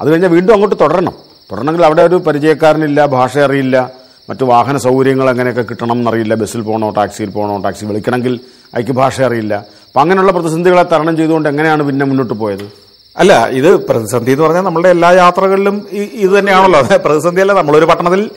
അത് 0.00 0.10
കഴിഞ്ഞാൽ 0.10 0.30
വീണ്ടും 0.30 0.52
അങ്ങോട്ട് 0.54 0.76
തുടരണം. 0.80 1.12
തുടരണമെങ്കിൽ 1.50 1.84
അവിടെ 1.84 2.02
ഒരു 2.02 2.16
പരിചയക്കാരനില്ല 2.16 3.06
ഭാഷ 3.06 3.38
അറിയില്ല 3.38 3.90
മറ്റു 4.30 4.44
വാഹന 4.44 4.76
സൗകര്യങ്ങൾ 4.76 5.30
എങ്ങനെയൊക്കെ 5.30 5.62
കിട്ടണം 5.62 5.92
എന്നറിയില്ല. 5.92 6.34
ബസ്സിൽ 6.34 6.60
പോകണോ 6.60 6.90
ടാക്സിയിൽ 6.90 7.30
പോകണോ 7.30 7.56
ടാക്സി 7.58 7.84
വിളിക്കണമെങ്കിൽ 7.84 8.40
അയക്ക് 8.74 8.92
ഭാഷ 8.92 9.20
അറിയില്ല. 9.20 9.54
അപ്പം 9.92 10.00
അങ്ങനെയുള്ള 10.00 10.32
പ്രതിസന്ധികളെ 10.32 10.82
തരണം 10.82 11.16
ചെയ്തുകൊണ്ട് 11.16 11.48
എങ്ങനെയാണ് 11.48 11.82
പിന്നെ 11.82 12.06
മുന്നോട്ട് 12.06 12.34
പോയത്? 12.34 12.72
അല്ല 13.16 13.48
ഇത് 13.48 13.76
പ്രതിസന്ധി 13.76 14.32
എന്ന് 14.32 14.44
പറഞ്ഞാൽ 14.44 14.60
നമ്മളുടെ 14.60 14.88
എല്ലാ 14.88 15.10
യാത്രകളിലും 15.10 15.86
ഈ- 15.92 16.10
ഇത് 16.14 16.38
തന്നെയാണല്ലോ. 16.38 16.80
അതെ 16.80 16.96
പ്രതിസന്ധിയല്ല. 16.96 17.52
നമ്മളൊരു 17.52 17.84
പട്ടണത്തിൽ 17.84 18.30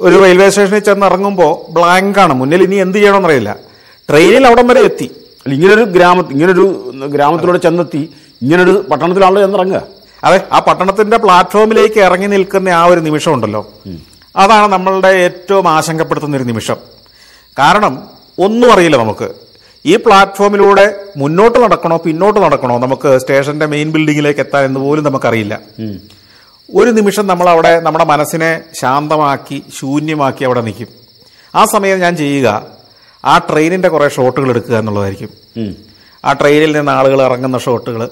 ഒരു 0.00 0.22
റെയിൽവേ 0.22 0.50
സ്റ്റേഷനിൽ 0.50 0.78
ചെന്ന് 0.78 1.06
ഇറങ്ങുമ്പോൾ 1.06 1.72
ബ്ലാങ്ക് 1.72 2.18
ആണ്. 2.18 2.32
മുന്നിൽ 2.32 2.62
ഇനി 2.62 2.74
എന്ത് 2.76 2.98
ചെയ്യണമെന്നറിയില്ല 2.98 3.56
ട്രെയിനിൽ 4.08 4.46
അവിടം 4.46 4.66
വരെ 4.66 4.80
എത്തി. 4.80 5.04
അല്ല 5.46 5.54
ഇങ്ങനൊരു 5.54 5.84
ഗ്രാമ 5.84 6.30
ഇങ്ങനൊരു 6.30 6.92
ഗ്രാമത്തിലൂടെ 7.06 7.58
ചെന്നെത്തി 7.58 8.10
ഇങ്ങനൊരു 8.42 8.86
പട്ടണത്തിലാണല്ലോ 8.90 9.42
ചെന്നിറങ്ങുക. 9.42 9.82
അതെ 10.24 10.40
ആ 10.52 10.58
പട്ടണത്തിന്റെ 10.58 11.16
പ്ലാറ്റ്ഫോമിലേക്ക് 11.16 12.00
ഇറങ്ങി 12.00 12.26
നിൽക്കുന്ന 12.26 12.68
ആ 12.68 12.84
ഒരു 12.84 13.00
നിമിഷം 13.00 13.32
ഉണ്ടല്ലോ 13.34 13.68
അതാണ് 14.36 14.72
നമ്മളുടെ 14.72 15.08
ഏറ്റവും 15.08 15.68
ആശങ്കപ്പെടുത്തുന്ന 15.68 16.36
ഒരു 16.36 16.44
നിമിഷം. 16.44 16.76
കാരണം 17.58 18.02
ഒന്നും 18.38 18.72
അറിയില്ല 18.72 18.96
നമുക്ക്. 18.96 19.41
ഈ 19.84 19.96
പ്ലാറ്റ്ഫോമിലൂടെ 19.96 20.84
മുന്നോട്ട് 21.16 21.58
നടക്കണോ 21.62 21.96
പിന്നോട്ട് 22.04 22.40
നടക്കണോ? 22.40 22.74
നമുക്ക് 22.78 23.10
സ്റ്റേഷന്റെ 23.22 23.66
മെയിൻ 23.66 23.88
ബിൽഡിങ്ങിലേക്ക് 23.94 24.40
എത്താൻ 24.40 24.64
എന്ന് 24.64 24.80
പോലും 24.80 25.04
നമുക്കറിയില്ല. 25.04 25.54
ഒരു 26.74 26.90
നിമിഷം 26.98 27.26
നമ്മൾ 27.26 27.46
അവിടെ 27.54 27.72
നമ്മുടെ 27.86 28.04
മനസ്സിനെ 28.04 28.50
ശാന്തമാക്കി 28.80 29.58
ശൂന്യമാക്കി 29.78 30.44
അവിടെ 30.44 30.62
നിൽക്കും. 30.68 30.90
ആ 31.54 31.64
സമയം 31.64 31.98
ഞാൻ 32.04 32.16
ചെയ്യുക 32.16 32.48
ആ 33.24 33.38
ട്രെയിനിന്റെ 33.48 33.88
കുറെ 33.88 34.08
ഷോട്ടുകൾ 34.08 34.48
എടുക്കുക 34.50 34.76
എന്നുള്ളതായിരിക്കും. 34.78 35.30
ആ 36.24 36.32
ട്രെയിനിൽ 36.40 36.72
നിന്ന് 36.76 36.92
ആളുകൾ 36.92 37.22
ഇറങ്ങുന്ന 37.22 37.58
ഷോട്ടുകൾ 37.58 38.02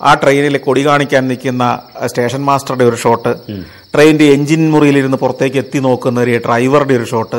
ആ 0.00 0.14
ട്രെയിനിൽ 0.14 0.56
കൊടി 0.58 0.82
കാണിക്കാൻ 0.86 1.22
നിൽക്കുന്ന 1.28 1.64
സ്റ്റേഷൻ 2.06 2.42
മാസ്റ്ററുടെ 2.48 2.84
ഒരു 2.84 2.96
ഷോട്ട് 2.96 3.32
ട്രെയിനിന്റെ 3.94 4.26
എഞ്ചിൻ 4.34 4.62
മുറിയിലിരുന്ന് 4.72 5.16
പുറത്തേക്ക് 5.16 5.58
എത്തി 5.62 5.78
നോക്കുന്ന 5.86 6.20
ഒരു 6.20 6.34
ഡ്രൈവറുടെ 6.46 6.94
ഒരു 6.94 7.04
ഷോട്ട് 7.04 7.38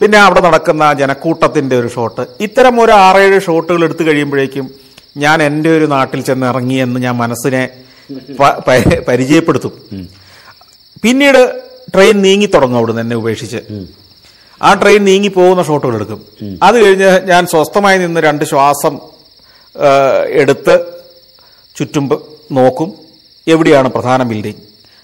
പിന്നെ 0.00 0.18
അവിടെ 0.18 0.40
നടക്കുന്ന 0.46 0.84
ജനക്കൂട്ടത്തിന്റെ 1.00 1.74
ഒരു 1.80 1.88
ഷോട്ട്. 1.94 2.22
ഇത്തരം 2.46 2.74
ഒരു 2.84 2.92
ആറേഴ് 3.04 3.38
ഷോട്ടുകൾ 3.46 3.82
എടുത്തു 3.84 4.04
കഴിയുമ്പോഴേക്കും 4.08 4.66
ഞാൻ 5.24 5.42
എന്റെ 5.48 5.70
ഒരു 5.76 5.86
നാട്ടിൽ 5.92 6.20
ചെന്ന് 6.28 6.46
ഇറങ്ങിയെന്ന് 6.52 6.98
ഞാൻ 7.04 7.14
മനസ്സിനെ 7.22 7.62
പരിചയപ്പെടുത്തും. 9.08 9.72
പിന്നീട് 11.02 11.40
ട്രെയിൻ 11.94 12.16
നീങ്ങി 12.26 12.48
തുടങ്ങും 12.54 12.78
അവിടുന്ന് 12.78 13.02
എന്നെ 13.04 13.16
ഉപേക്ഷിച്ച്. 13.22 13.60
ആ 14.66 14.68
ട്രെയിൻ 14.82 15.02
നീങ്ങി 15.04 15.30
പോകുന്ന 15.38 15.62
ഷോട്ടുകൾ 15.68 15.94
എടുക്കും. 15.98 16.20
അത് 16.66 16.76
കഴിഞ്ഞ് 16.84 17.10
ഞാൻ 17.30 17.42
സ്വസ്ഥമായി 17.52 17.98
നിന്ന് 18.04 18.20
രണ്ട് 18.28 18.44
ശ്വാസം 18.52 18.94
എടുത്ത് 20.42 20.76
ചുറ്റും 21.78 22.04
നോക്കും. 22.58 22.92
എവിടെയാണ് 23.46 23.88
പ്രധാന 23.96 24.22
ബിൽഡിംഗ്? 24.30 24.62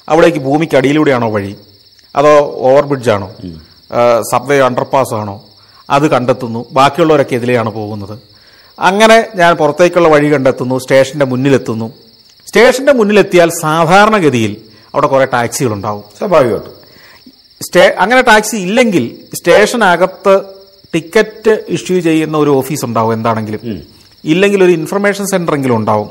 അവിടേക്ക് 0.08 0.40
ഭൂമിക്കടിയിലൂടെയാണോ 0.46 1.28
വഴി? 1.34 1.52
അതോ 2.16 2.32
ഓവർ 2.68 2.84
ബ്രിഡ്ജാണോ 2.92 3.28
സബ്വേ 4.32 4.58
അണ്ടർപാസ് 4.58 5.14
ആണോ 5.14 5.44
അത് 5.90 6.08
കണ്ടെത്തുന്നു. 6.08 6.66
ബാക്കിയുള്ളവരൊക്കെ 6.72 7.34
എതിലെയാണ് 7.34 7.70
പോകുന്നത്. 7.70 8.18
അങ്ങനെ 8.78 9.28
ഞാൻ 9.34 9.54
പുറത്തേക്കുള്ള 9.54 10.08
വഴി 10.08 10.32
കണ്ടെത്തുന്നു 10.32 10.78
സ്റ്റേഷന്റെ 10.78 11.24
മുന്നിലെത്തുന്നു. 11.24 11.92
സ്റ്റേഷന്റെ 12.46 12.92
മുന്നിലെത്തിയാൽ 12.92 13.50
സാധാരണഗതിയിൽ 13.60 14.56
അവിടെ 14.94 15.06
കുറേ 15.06 15.24
ടാക്സികളുണ്ടാവും. 15.24 16.04
സ്വാഭാവികമായിട്ടും. 16.18 16.72
സ്റ്റേ 17.62 17.96
അങ്ങനെ 17.98 18.22
ടാക്സി 18.22 18.56
ഇല്ലെങ്കിൽ 18.56 19.18
സ്റ്റേഷനകത്ത് 19.34 20.42
ടിക്കറ്റ് 20.94 21.64
ഇഷ്യൂ 21.68 22.00
ചെയ്യുന്ന 22.00 22.36
ഒരു 22.36 22.50
ഓഫീസ് 22.50 22.84
ഉണ്ടാവും 22.84 23.12
എന്താണെങ്കിലും 23.12 23.82
ഇല്ലെങ്കിൽ 24.24 24.64
ഒരു 24.64 24.72
ഇൻഫർമേഷൻ 24.72 25.26
സെന്റർ 25.26 25.54
എങ്കിലും 25.54 25.76
ഉണ്ടാവും. 25.76 26.10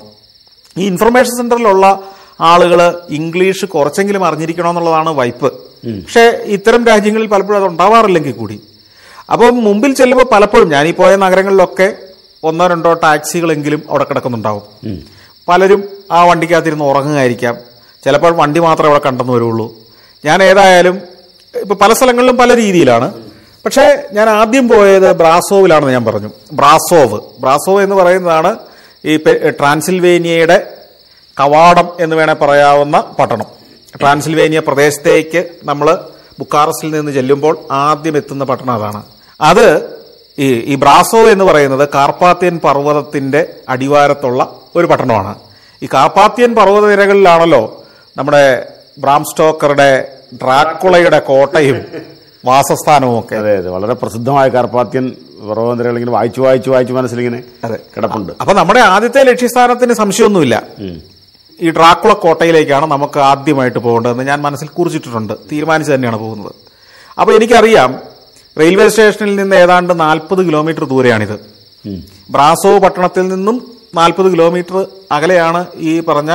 ഈ 0.77 0.85
ഇൻഫർമേഷൻ 0.85 1.38
സെന്ററിലുള്ള 1.38 2.03
ആളുകൾ 2.41 3.01
ഇംഗ്ലീഷ് 3.10 3.65
കുറച്ചെങ്കിലും 3.65 4.25
അറിഞ്ഞിരിക്കണമെന്നുള്ളതാണ് 4.25 5.10
വൈപ്പ്. 5.10 5.53
പക്ഷേ 5.53 6.21
ഇത്തരം 6.45 6.86
രാജ്യങ്ങളിൽ 6.86 7.27
പലപ്പോഴും 7.27 7.60
അത് 7.60 7.67
ഉണ്ടാവാറില്ലെങ്കിൽ 7.67 8.31
കൂടി. 8.31 8.62
അപ്പം 9.31 9.63
മുമ്പിൽ 9.63 9.93
ചെല്ലുമ്പോൾ 9.93 10.25
പലപ്പോഴും 10.31 10.69
ഞാൻ 10.69 10.88
ഈ 10.88 10.91
പോയ 10.91 11.15
നഗരങ്ങളിലൊക്കെ 11.15 11.93
ഒന്നോ 12.43 12.67
രണ്ടോ 12.67 12.93
ടാക്സികളെങ്കിലും 12.93 13.83
അവിടെ 13.89 14.03
കിടക്കുന്നുണ്ടാവും. 14.03 14.62
പലരും 15.48 15.83
ആ 16.12 16.24
വണ്ടിക്കകത്തിരുന്ന് 16.24 16.86
ഉറങ്ങുകയായിരിക്കാം. 16.86 17.57
ചിലപ്പോൾ 18.05 18.33
വണ്ടി 18.36 18.60
മാത്രമേ 18.60 18.89
അവിടെ 18.89 19.03
കണ്ടെന്ന് 19.05 19.33
വരുള്ളൂ. 19.33 19.74
ഞാൻ 20.25 20.43
ഏതായാലും 20.43 21.01
ഇപ്പൊ 21.62 21.75
പല 21.75 21.93
സ്ഥലങ്ങളിലും 21.93 22.38
പല 22.38 22.55
രീതിയിലാണ്. 22.55 23.13
പക്ഷേ 23.65 24.03
ഞാൻ 24.13 24.29
ആദ്യം 24.29 24.69
പോയത് 24.69 25.12
ബ്രാസോവിലാണെന്ന് 25.12 25.93
ഞാൻ 25.93 26.05
പറഞ്ഞു. 26.05 26.29
ബ്രാസോവ്. 26.53 27.19
ബ്രാസോവ് 27.39 27.83
എന്ന് 27.83 27.95
പറയുന്നതാണ് 27.95 28.55
ഈ 29.05 29.17
ട്രാൻസിൽവേനിയയുടെ 29.50 30.67
കവാടം 31.41 31.89
എന്ന് 32.00 32.15
വേണേൽ 32.15 32.36
പറയാവുന്ന 32.36 33.03
പട്ടണം. 33.19 33.45
ട്രാൻസിൽവേനിയ 34.01 34.60
പ്രദേശത്തേക്ക് 34.60 35.50
നമ്മൾ 35.63 35.98
ബുക്കാറസ്റ്റിൽ 36.39 36.91
നിന്ന് 36.91 37.12
ചെല്ലുമ്പോൾ 37.12 37.57
ആദ്യം 37.71 38.17
എത്തുന്ന 38.17 38.43
പട്ടണം 38.43 38.74
അതാണ്. 38.74 39.03
അത് 39.41 39.89
ഈ 40.39 40.53
ഈ 40.53 40.75
ബ്രാസോ 40.75 41.17
എന്ന് 41.17 41.45
പറയുന്നത് 41.45 41.89
കാർപ്പാത്യൻ 41.95 42.60
പർവതത്തിന്റെ 42.63 43.53
അടിവാരത്തുള്ള 43.69 44.55
ഒരു 44.75 44.88
പട്ടണമാണ്. 44.88 45.36
ഈ 45.83 45.88
കാർപ്പാത്യൻ 45.93 46.55
പർവത 46.55 46.89
നിരകളിലാണല്ലോ 46.89 47.83
നമ്മുടെ 48.17 48.67
ബ്രാം 48.98 49.24
സ്റ്റോക്കറുടെ 49.24 50.07
ഡ്രാക്കുളയുടെ 50.43 51.19
കോട്ടയും 51.19 51.86
വാസസ്ഥാനവും 52.45 53.19
ഒക്കെ. 53.19 53.36
അതെ 53.36 53.57
അതെ. 53.57 53.69
വളരെ 53.69 53.93
പ്രസിദ്ധമായ 53.93 54.48
കാർപ്പാത്യൻ 54.48 55.15
പർവതനിരകൾ 55.50 55.93
ഇങ്ങനെ 55.93 56.12
വായിച്ചു 56.12 56.41
വായിച്ചു 56.41 56.69
വായിച്ചു 56.69 56.93
മനസ്സിലിങ്ങനെ. 56.93 57.43
കിടപ്പുണ്ട്. 57.98 58.33
അപ്പൊ 58.41 58.53
നമ്മുടെ 58.53 58.79
ആദ്യത്തെ 58.79 59.24
ലക്ഷ്യസ്ഥാനത്തിന് 59.24 59.93
സംശയമൊന്നുമില്ല. 59.93 60.63
ഈ 61.62 61.70
ഡ്രാക്കുള 61.70 62.13
കോട്ടയിലേക്കാണ് 62.13 62.86
നമുക്ക് 62.86 63.20
ആദ്യമായിട്ട് 63.20 63.80
പോകേണ്ടതെന്ന് 63.80 64.24
ഞാൻ 64.24 64.41
മനസ്സിൽ 64.41 64.68
കുറിച്ചിട്ടുണ്ട് 64.68 65.34
തീരുമാനിച്ചു 65.51 65.94
തന്നെയാണ് 65.94 66.18
പോകുന്നത്. 66.18 66.53
അപ്പോൾ 67.20 67.34
എനിക്കറിയാം 67.36 67.91
റെയിൽവേ 68.60 68.89
സ്റ്റേഷനിൽ 68.89 69.36
നിന്ന് 69.36 69.56
ഏതാണ്ട് 69.56 70.00
നാൽപ്പത് 70.00 70.41
കിലോമീറ്റർ 70.48 70.84
ദൂരെയാണിത്. 70.84 71.36
ബ്രാസോ 72.32 72.80
പട്ടണത്തിൽ 72.80 73.27
നിന്നും 73.27 73.58
നാൽപ്പത് 73.96 74.32
കിലോമീറ്റർ 74.34 74.88
അകലെയാണ് 75.12 75.65
ഈ 75.75 76.00
പറഞ്ഞ 76.00 76.32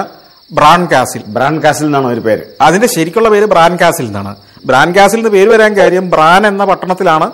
ബ്രാൻ 0.53 0.89
കാസിൽ. 0.93 1.23
ബ്രാൻ 1.27 1.55
കാസിൽ 1.65 1.87
എന്നാണ് 1.87 2.07
ഒരു 2.07 2.21
പേര്. 2.21 2.43
അതിന്റെ 2.61 2.89
ശരിക്കുള്ള 2.95 3.29
പേര് 3.29 3.47
ബ്രാൻ 3.47 3.77
കാസിൽ 3.81 4.07
എന്നാണ്. 4.07 4.37
ബ്രാൻ 4.67 4.97
കാസിൽ 4.97 5.17
നിന്ന് 5.17 5.31
പേര് 5.31 5.49
വരാൻ 5.51 5.77
കാര്യം 5.77 6.11
ബ്രാൻ 6.11 6.47
എന്ന 6.47 6.65
പട്ടണത്തിലാണ് 6.65 7.33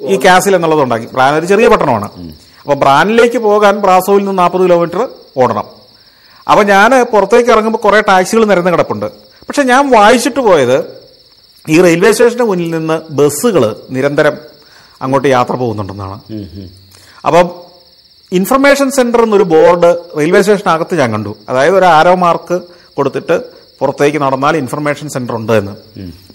ഈ 0.00 0.16
കാസിൽ 0.24 0.54
എന്നുള്ളത് 0.56 0.82
ഉണ്ടാക്കി. 0.82 1.08
ബ്രാൻ 1.14 1.34
ഒരു 1.34 1.46
ചെറിയ 1.46 1.68
പട്ടണമാണ്. 1.68 2.08
അപ്പൊ 2.60 2.74
ബ്രാനിലേക്ക് 2.74 3.38
പോകാൻ 3.38 3.74
ബ്രാസോയിൽ 3.80 4.24
നിന്ന് 4.24 4.38
നാൽപ്പത് 4.38 4.62
കിലോമീറ്റർ 4.62 5.08
ഓടണം. 5.36 5.77
അപ്പൊ 6.48 6.62
ഞാൻ 6.62 6.90
പുറത്തേക്ക് 7.12 7.50
ഇറങ്ങുമ്പോൾ 7.50 7.78
കുറേ 7.78 8.00
ടാക്സികൾ 8.00 8.44
നിരന്ന് 8.44 8.70
കിടപ്പുണ്ട്. 8.70 9.06
പക്ഷെ 9.48 9.62
ഞാൻ 9.62 9.90
വായിച്ചിട്ട് 9.90 10.40
പോയത് 10.40 10.78
ഈ 11.68 11.82
റെയിൽവേ 11.82 12.12
സ്റ്റേഷന് 12.12 12.42
മുന്നിൽ 12.42 12.70
നിന്ന് 12.70 12.96
ബസ്സുകൾ 13.10 13.76
നിരന്തരം 13.90 14.36
അങ്ങോട്ട് 15.02 15.28
യാത്ര 15.28 15.54
പോകുന്നുണ്ടെന്നാണ്. 15.56 16.20
അപ്പം 17.26 17.46
ഇൻഫർമേഷൻ 18.32 18.90
സെന്റർ 18.90 19.22
എന്നൊരു 19.22 19.42
ബോർഡ് 19.42 19.90
റെയിൽവേ 20.18 20.42
സ്റ്റേഷനകത്ത് 20.42 20.94
ഞാൻ 21.00 21.12
കണ്ടു. 21.12 21.36
അതായത് 21.48 21.76
ഒരു 21.78 21.84
ആരോ 21.84 22.14
മാർക്ക് 22.14 22.60
കൊടുത്തിട്ട് 22.96 23.36
പുറത്തേക്ക് 23.80 24.18
നടന്നാൽ 24.18 24.56
ഇൻഫർമേഷൻ 24.56 25.08
സെന്റർ 25.08 25.34
ഉണ്ട് 25.34 25.52
എന്ന്. 25.52 25.74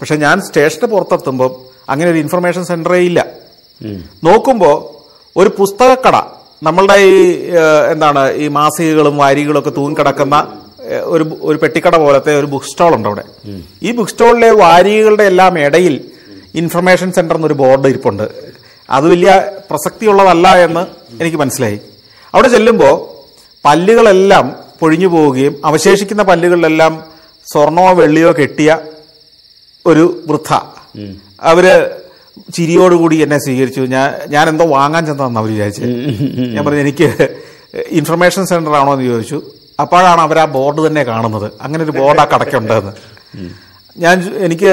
പക്ഷെ 0.00 0.16
ഞാൻ 0.16 0.40
സ്റ്റേഷന് 0.40 0.88
പുറത്തെത്തുമ്പോൾ 0.94 1.50
അങ്ങനെ 1.90 2.10
ഒരു 2.10 2.18
ഇൻഫർമേഷൻ 2.18 2.64
സെന്ററേ 2.64 2.98
ഇല്ല. 2.98 3.26
നോക്കുമ്പോൾ 4.24 4.76
ഒരു 5.36 5.50
പുസ്തകക്കട 5.58 6.16
നമ്മളുടെ 6.66 6.96
ഈ 7.08 7.14
എന്താണ് 7.92 8.20
ഈ 8.42 8.48
മാസികകളും 8.58 9.14
വാരികളും 9.22 9.58
ഒക്കെ 9.60 9.72
തൂങ്ങിക്കിടക്കുന്ന 9.78 10.36
ഒരു 11.14 11.24
ഒരു 11.48 11.58
പെട്ടിക്കട 11.62 11.96
പോലത്തെ 12.04 12.32
ഒരു 12.40 12.48
ബുക്ക് 12.52 12.68
സ്റ്റോൾ 12.70 12.92
ഉണ്ട് 12.96 13.08
അവിടെ 13.08 13.24
ഈ 13.86 13.92
ബുക്ക് 13.96 14.12
സ്റ്റോളിലെ 14.12 14.50
വാരികളുടെ 14.64 15.24
എല്ലാം 15.32 15.58
ഇടയിൽ 15.58 15.94
ഇൻഫർമേഷൻ 16.60 17.08
സെന്റർ 17.12 17.36
എന്നൊരു 17.36 17.56
ബോർഡ് 17.62 17.88
ഇരിപ്പുണ്ട്. 17.92 18.26
അത് 18.90 19.06
വലിയ 19.12 19.32
പ്രസക്തിയുള്ളതല്ല 19.70 20.46
എന്ന് 20.66 20.82
എനിക്ക് 21.20 21.38
മനസ്സിലായി. 21.42 21.78
അവിടെ 22.34 22.48
ചെല്ലുമ്പോൾ 22.48 22.94
പല്ലുകളെല്ലാം 23.64 24.46
പൊഴിഞ്ഞു 24.80 25.08
പോവുകയും 25.14 25.54
അവശേഷിക്കുന്ന 25.64 26.22
പല്ലുകളിലെല്ലാം 26.30 26.94
സ്വർണമോ 27.52 27.92
വെള്ളിയോ 28.02 28.30
കെട്ടിയ 28.40 28.70
ഒരു 29.86 30.04
വൃദ്ധ. 30.28 30.50
അവർ 31.50 31.66
ചിരിയോടുകൂടി 32.56 33.16
എന്നെ 33.24 33.38
സ്വീകരിച്ചു. 33.38 33.80
ഞാൻ 33.94 34.08
ഞാൻ 34.34 34.48
എന്തോ 34.48 34.64
വാങ്ങാൻ 34.76 35.02
ചെന്നതെന്ന് 35.06 35.40
അവർ 35.40 35.50
വിചാരിച്ചത് 35.54 35.88
ഞാൻ 36.54 36.62
പറഞ്ഞു 36.64 36.82
എനിക്ക് 36.86 37.08
ഇൻഫർമേഷൻ 37.98 38.46
സെന്റർ 38.46 38.74
ആണോ 38.80 38.92
എന്ന് 38.94 39.06
ചോദിച്ചു. 39.12 39.38
അപ്പോഴാണ് 39.80 40.20
അവർ 40.20 40.38
ആ 40.38 40.44
ബോർഡ് 40.56 40.80
തന്നെ 40.86 41.02
കാണുന്നത്. 41.02 41.46
അങ്ങനെ 41.60 41.84
ഒരു 41.84 41.94
ബോർഡ് 42.00 42.20
ആ 42.20 42.26
കടയ്ക്കുണ്ടെന്ന്. 42.32 42.92
ഞാൻ 43.96 44.16
എനിക്ക് 44.46 44.70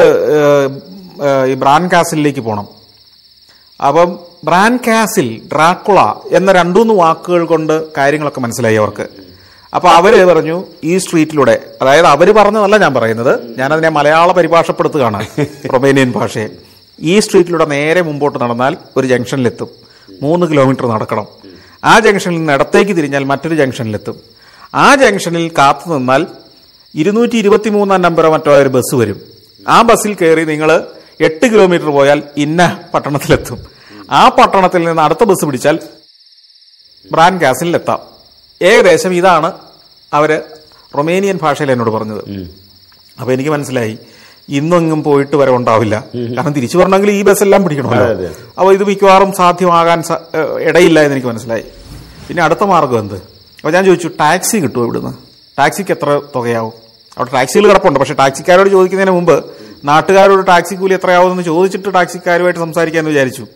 ഈ 1.51 1.53
ബ്രാൻ 1.63 1.89
കാസിലേക്ക് 1.93 2.41
പോകണം 2.41 2.67
അപ്പം 3.79 4.09
ബ്രാൻ 4.43 4.79
കാസിൽ 4.87 5.27
ഡ്രാക്കുള 5.53 5.99
എന്ന 6.31 6.51
രണ്ടുമൂന്ന് 6.51 6.93
വാക്കുകൾ 6.93 7.45
കൊണ്ട് 7.45 7.73
കാര്യങ്ങളൊക്കെ 7.97 8.41
മനസ്സിലായി 8.41 8.75
അവർക്ക്. 8.75 9.05
അപ്പൊ 9.75 9.89
അവർ 9.89 10.13
പറഞ്ഞു 10.29 10.63
ഈ 10.83 10.97
സ്ട്രീറ്റിലൂടെ 10.97 11.55
അതായത് 11.81 12.05
അവർ 12.05 12.31
പറഞ്ഞതല്ല 12.31 12.77
ഞാൻ 12.77 12.93
പറയുന്നത് 12.93 13.33
ഞാനതിനെ 13.59 13.89
മലയാള 13.89 14.31
പരിഭാഷപ്പെടുത്തുകയാണ് 14.31 15.19
റൊമേനിയൻ 15.73 16.11
ഭാഷയെ. 16.11 16.49
ഈ 17.01 17.19
സ്ട്രീറ്റിലൂടെ 17.19 17.65
നേരെ 17.65 18.01
മുമ്പോട്ട് 18.01 18.39
നടന്നാൽ 18.39 18.77
ഒരു 18.97 19.07
ജംഗ്ഷനിലെത്തും. 19.07 19.69
മൂന്ന് 20.21 20.45
കിലോമീറ്റർ 20.47 20.87
നടക്കണം. 20.87 21.27
ആ 21.83 21.99
ജംഗ്ഷനിൽ 21.99 22.37
നിന്ന് 22.37 22.53
ഇടത്തേക്ക് 22.53 22.91
തിരിഞ്ഞാൽ 22.97 23.23
മറ്റൊരു 23.23 23.55
ജംഗ്ഷനിലെത്തും. 23.55 24.17
ആ 24.73 24.95
ജംഗ്ഷനിൽ 24.95 25.51
കാത്തു 25.57 25.89
നിന്നാൽ 25.89 26.27
ഇരുന്നൂറ്റി 26.95 27.35
ഇരുപത്തി 27.35 27.69
മൂന്നാം 27.69 28.01
നമ്പറോ 28.01 28.31
മറ്റോ 28.31 28.51
ഒരു 28.53 28.69
ബസ് 28.69 28.95
വരും. 28.95 29.21
ആ 29.67 29.81
ബസ്സിൽ 29.81 30.13
കയറി 30.13 30.43
നിങ്ങൾ 30.43 30.87
എട്ട് 31.21 31.45
കിലോമീറ്റർ 31.45 31.85
പോയാൽ 31.85 32.23
ഇന്ന 32.37 32.79
പട്ടണത്തിലെത്തും. 32.93 33.59
ആ 34.11 34.29
പട്ടണത്തിൽ 34.29 34.87
നിന്ന് 34.87 35.01
അടുത്ത 35.01 35.23
ബസ് 35.23 35.45
പിടിച്ചാൽ 35.45 35.79
ബ്രാൻ 37.11 37.37
ഗ്യാസിലെത്താം 37.37 37.99
ഏകദേശം 38.61 39.13
ഇതാണ് 39.13 39.51
അവർ 40.13 40.41
റൊമേനിയൻ 40.97 41.39
ഭാഷയിൽ 41.41 41.71
എന്നോട് 41.71 41.89
പറഞ്ഞത്. 41.89 42.23
അപ്പോൾ 43.19 43.31
എനിക്ക് 43.31 43.49
മനസ്സിലായി. 43.49 43.97
ഇന്നൊന്നും 44.49 45.03
പോയിട്ട് 45.03 45.35
വരെ 45.35 45.51
ഉണ്ടാവില്ല. 45.51 46.03
കാരണം 46.15 46.53
തിരിച്ചു 46.53 46.77
വരണമെങ്കിൽ 46.77 47.11
ഈ 47.11 47.21
ബസ്സെല്ലാം 47.21 47.63
പിടിക്കണമല്ലോ. 47.63 48.05
അതെ, 48.05 48.13
അതെ. 48.13 48.29
അപ്പൊ 48.59 48.73
ഇത് 48.73 48.83
മിക്കവാറും 48.83 49.33
സാധ്യമാകാൻ 49.33 50.03
ഇടയില്ല 50.69 50.99
എന്ന് 50.99 51.15
എനിക്ക് 51.15 51.27
മനസ്സിലായി. 51.27 51.63
പിന്നെ 52.27 52.43
അടുത്ത 52.43 52.63
മാർഗം 52.63 52.99
എന്ത്? 52.99 53.15
അപ്പോൾ 53.15 53.71
ഞാൻ 53.71 53.85
ചോദിച്ചു 53.85 54.07
ടാക്സി 54.07 54.57
കിട്ടുമോ 54.57 54.83
ഇവിടുന്ന്? 54.83 55.13
ടാക്സിക്ക് 55.59 55.91
എത്ര 55.91 56.21
തുകയാവും? 56.35 56.73
അവിടെ 57.17 57.31
ടാക്സികൾ 57.33 57.67
കിടപ്പുണ്ട്. 57.67 57.99
പക്ഷെ 57.99 58.13
ടാക്സിക്കാരോട് 58.13 58.69
ചോദിക്കുന്നതിന് 58.69 59.15
മുമ്പ് 59.15 59.45
നാട്ടുകാരോട് 59.85 60.47
ടാക്സി 60.47 60.75
കൂലി 60.75 60.93
എത്രയാവുമെന്ന് 60.93 61.43
ചോദിച്ചിട്ട് 61.43 61.93
ടാക്സിക്കാരുമായിട്ട് 61.93 62.59
സംസാരിക്കാമെന്ന് 62.59 63.11
വിചാരിച്ചു. 63.11 63.47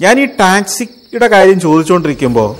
ഞാൻ 0.00 0.20
ഈ 0.20 0.24
ടാക്സിയുടെ 0.40 1.28
കാര്യം 1.28 1.60
ചോദിച്ചുകൊണ്ടിരിക്കുമ്പോൾ 1.60 2.54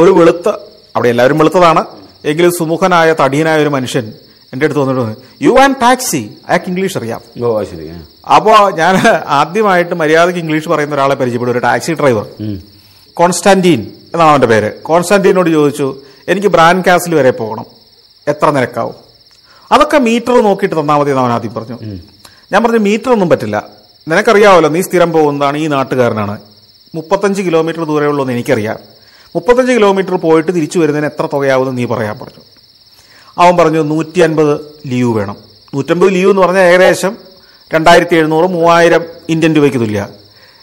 ഒരു 0.00 0.10
വെളുത്ത 0.10 0.48
അവിടെ 0.96 1.08
എല്ലാവരും 1.08 1.38
വെളുത്തതാണ് 1.38 1.84
എങ്കിലും 2.24 2.52
സുമുഖനായ 2.52 3.14
തടിയനായ 3.20 3.62
ഒരു 3.62 3.68
മനുഷ്യൻ 3.68 4.12
എന്റെ 4.52 4.66
അടുത്ത് 4.66 4.80
വന്നിട്ട് 4.80 5.44
യു 5.44 5.52
ആൻഡ് 5.62 5.76
ടാക്സി 5.80 6.30
അയാൾക്ക് 6.48 6.68
ഇംഗ്ലീഷ് 6.70 6.98
അറിയാം. 6.98 7.20
അപ്പോൾ 8.36 8.74
ഞാൻ 8.74 8.94
ആദ്യമായിട്ട് 9.26 9.94
മര്യാദയ്ക്ക് 9.94 10.40
ഇംഗ്ലീഷ് 10.40 10.68
പറയുന്ന 10.68 10.94
ഒരാളെ 10.94 11.14
പരിചയപ്പെടും 11.14 11.52
ഒരു 11.52 11.58
ടാക്സി 11.58 11.92
ഡ്രൈവർ. 11.92 12.26
കോൺസ്റ്റാന്റീൻ 13.16 13.80
എന്നാണ് 14.12 14.30
അവന്റെ 14.30 14.46
പേര്. 14.46 14.70
കോൺസ്റ്റാന്റീനോട് 14.82 15.50
ചോദിച്ചു 15.50 16.02
എനിക്ക് 16.28 16.48
ബ്രാൻഡ് 16.48 16.84
കാസിൽ 16.84 17.14
വരെ 17.14 17.30
പോകണം. 17.30 17.66
എത്ര 18.28 18.50
നിരക്കാവും? 18.50 18.94
അതൊക്കെ 19.72 19.98
മീറ്റർ 19.98 20.42
നോക്കിയിട്ട് 20.42 20.80
തന്നാൽ 20.80 20.98
മതി 21.00 21.10
എന്ന് 21.10 21.22
അവൻ 21.22 21.32
ആദ്യം 21.32 21.54
പറഞ്ഞു. 21.54 21.76
ഞാൻ 22.52 22.62
പറഞ്ഞു 22.62 22.78
മീറ്റർ 22.78 23.10
ഒന്നും 23.12 23.28
പറ്റില്ല. 23.28 23.56
നിനക്കറിയാവല്ലോ 24.08 24.70
നീ 24.70 24.80
സ്ഥിരം 24.82 25.12
പോകുന്നതാണ് 25.12 25.56
ഈ 25.56 25.66
നാട്ടുകാരനാണ്. 25.66 26.49
മുപ്പത്തഞ്ച് 26.94 27.42
കിലോമീറ്റർ 27.42 27.84
ദൂരമുള്ളൂ 27.84 28.30
എനിക്കറിയാം. 28.30 28.78
മുപ്പത്തഞ്ച് 29.34 29.72
കിലോമീറ്റർ 29.72 30.16
പോയിട്ട് 30.16 30.54
തിരിച്ചു 30.54 30.78
വരുന്നതിന് 30.78 31.06
എത്ര 31.06 31.28
തുകയാവുമെന്ന് 31.32 31.78
നീ 31.78 31.84
പറയാൻ 31.84 32.18
പറഞ്ഞു. 32.18 32.42
അവൻ 33.38 33.56
പറഞ്ഞു 33.56 33.82
നൂറ്റി 33.82 34.20
അൻപത് 34.20 34.60
ലീവ് 34.86 35.16
വേണം. 35.16 35.36
നൂറ്റമ്പത് 35.74 36.08
ലീവ് 36.08 36.30
എന്ന് 36.30 36.42
പറഞ്ഞാൽ 36.42 36.62
ഏകദേശം 36.62 37.16
രണ്ടായിരത്തി 37.74 38.16
എഴുന്നൂറ് 38.16 38.50
മൂവായിരം 38.50 39.04
ഇന്ത്യൻ 39.28 39.52
രൂപയ്ക്ക് 39.52 39.78
തുല്യ. 39.78 40.08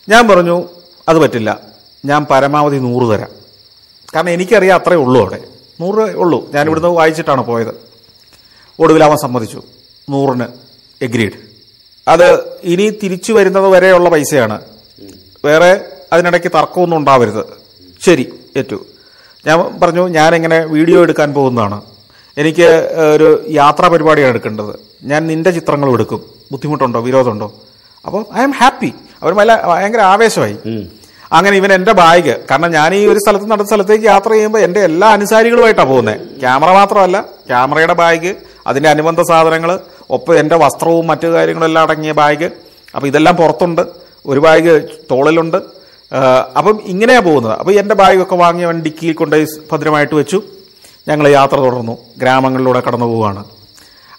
ഞാൻ 0.09 0.27
പറഞ്ഞു 0.27 0.69
അത് 1.09 1.17
പറ്റില്ല. 1.17 1.61
ഞാൻ 2.05 2.25
പരമാവധി 2.31 2.77
നൂറ് 2.77 3.15
തരാം. 3.15 3.29
കാരണം 4.15 4.29
എനിക്കറിയാം 4.29 4.77
അത്രേ 4.77 4.95
ഉള്ളൂ 4.95 5.21
അവിടെ. 5.21 5.43
നൂറ് 5.81 6.15
ഉള്ളൂ. 6.15 6.51
ഞാൻ 6.53 6.65
ഇവിടുന്ന് 6.65 6.89
വായിച്ചിട്ടാണ് 6.89 7.45
പോയത്. 7.45 7.75
ഒടുവിൽ 8.79 9.03
അവൻ 9.03 9.17
സമ്മതിച്ചു. 9.17 9.63
നൂറിന് 10.09 10.45
എഗ്രീഡ് 11.01 11.47
അത് 12.07 12.43
ഇനി 12.63 12.89
തിരിച്ചു 13.03 13.33
വരുന്നത് 13.33 13.67
വരെയുള്ള 13.67 14.09
പൈസയാണ്. 14.09 14.61
വേറെ 15.45 15.85
അതിനിടയ്ക്ക് 16.13 16.51
തർക്കമൊന്നും 16.55 16.97
ഉണ്ടാവരുത്. 16.97 17.43
ശരി 18.05 18.33
ഏറ്റു. 18.57 18.77
ഞാൻ 19.47 19.79
പറഞ്ഞു 19.81 20.07
ഞാനിങ്ങനെ 20.07 20.59
വീഡിയോ 20.65 21.01
എടുക്കാൻ 21.01 21.33
പോകുന്നതാണ്. 21.33 21.81
എനിക്ക് 22.37 22.67
ഒരു 23.15 23.45
യാത്രാ 23.49 23.87
പരിപാടിയാണ് 23.87 24.31
എടുക്കേണ്ടത്. 24.31 24.73
ഞാൻ 25.03 25.27
നിന്റെ 25.27 25.51
ചിത്രങ്ങളും 25.51 25.93
എടുക്കും. 25.93 26.21
ബുദ്ധിമുട്ടുണ്ടോ? 26.51 26.99
വിരോധമുണ്ടോ? 27.01 27.53
അപ്പോൾ 28.05 28.25
ഐ 28.37 28.41
ആം 28.41 28.51
ഹാപ്പി. 28.51 28.93
അവർ 29.23 29.33
നല്ല 29.33 29.67
ഭയങ്കര 29.67 29.99
ആവേശമായി. 29.99 30.57
അങ്ങനെ 31.31 31.57
ഇവൻ 31.57 31.73
എന്റെ 31.73 31.91
ബാഗ് 31.91 32.33
കാരണം 32.51 32.71
ഞാൻ 32.71 32.93
ഈ 32.95 33.05
ഒരു 33.05 33.19
സ്ഥലത്ത് 33.19 33.51
നടന്ന 33.51 33.67
സ്ഥലത്തേക്ക് 33.67 34.05
യാത്ര 34.05 34.31
ചെയ്യുമ്പോൾ 34.31 34.59
എന്റെ 34.59 34.79
എല്ലാ 34.79 35.07
അനുസാരികളുമായിട്ടാണ് 35.07 35.89
പോകുന്നത് 35.89 36.39
ക്യാമറ 36.39 36.71
മാത്രമല്ല 36.71 37.21
ക്യാമറയുടെ 37.21 37.93
ബാഗ് 37.93 38.35
അതിന്റെ 38.67 38.89
അനുബന്ധ 38.89 39.21
സാധനങ്ങൾ 39.21 39.79
ഒപ്പം 40.09 40.39
എന്റെ 40.39 40.55
വസ്ത്രവും 40.55 41.07
മറ്റു 41.07 41.27
കാര്യങ്ങളും 41.27 41.67
എല്ലാം 41.67 41.83
അടങ്ങിയ 41.87 42.11
ബാഗ് 42.11 42.45
അപ്പോൾ 42.95 43.07
ഇതെല്ലാം 43.07 43.35
പുറത്തുണ്ട്. 43.35 43.81
ഒരു 44.25 44.39
ബാഗ് 44.39 44.81
തോളിലുണ്ട്. 45.11 45.57
അപ്പം 46.57 46.81
ഇങ്ങനെയാണ് 46.85 47.25
പോകുന്നത്. 47.25 47.55
അപ്പൊ 47.59 47.71
എന്റെ 47.71 47.95
ബാഗൊക്കെ 47.95 48.35
വാങ്ങിയ 48.35 48.65
വണ്ടിക്ക് 48.65 49.15
കൊണ്ടുപോയി 49.15 49.47
ഭദ്രമായിട്ട് 49.71 50.15
വെച്ചു. 50.15 50.43
ഞങ്ങൾ 51.07 51.27
യാത്ര 51.27 51.55
തുടർന്നു. 51.55 51.97
ഗ്രാമങ്ങളിലൂടെ 52.17 52.81
കടന്നു 52.87 53.05
പോവുകയാണ്. 53.05 53.43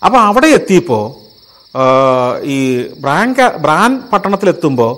അപ്പൊ 0.04 0.18
അവിടെ 0.18 0.46
എത്തിയപ്പോൾ 0.46 1.04
ഈ 2.44 2.58
ബ്രാൻ 3.04 3.34
ബ്രാൻ 3.64 3.90
പട്ടണത്തിലെത്തുമ്പോൾ 4.12 4.92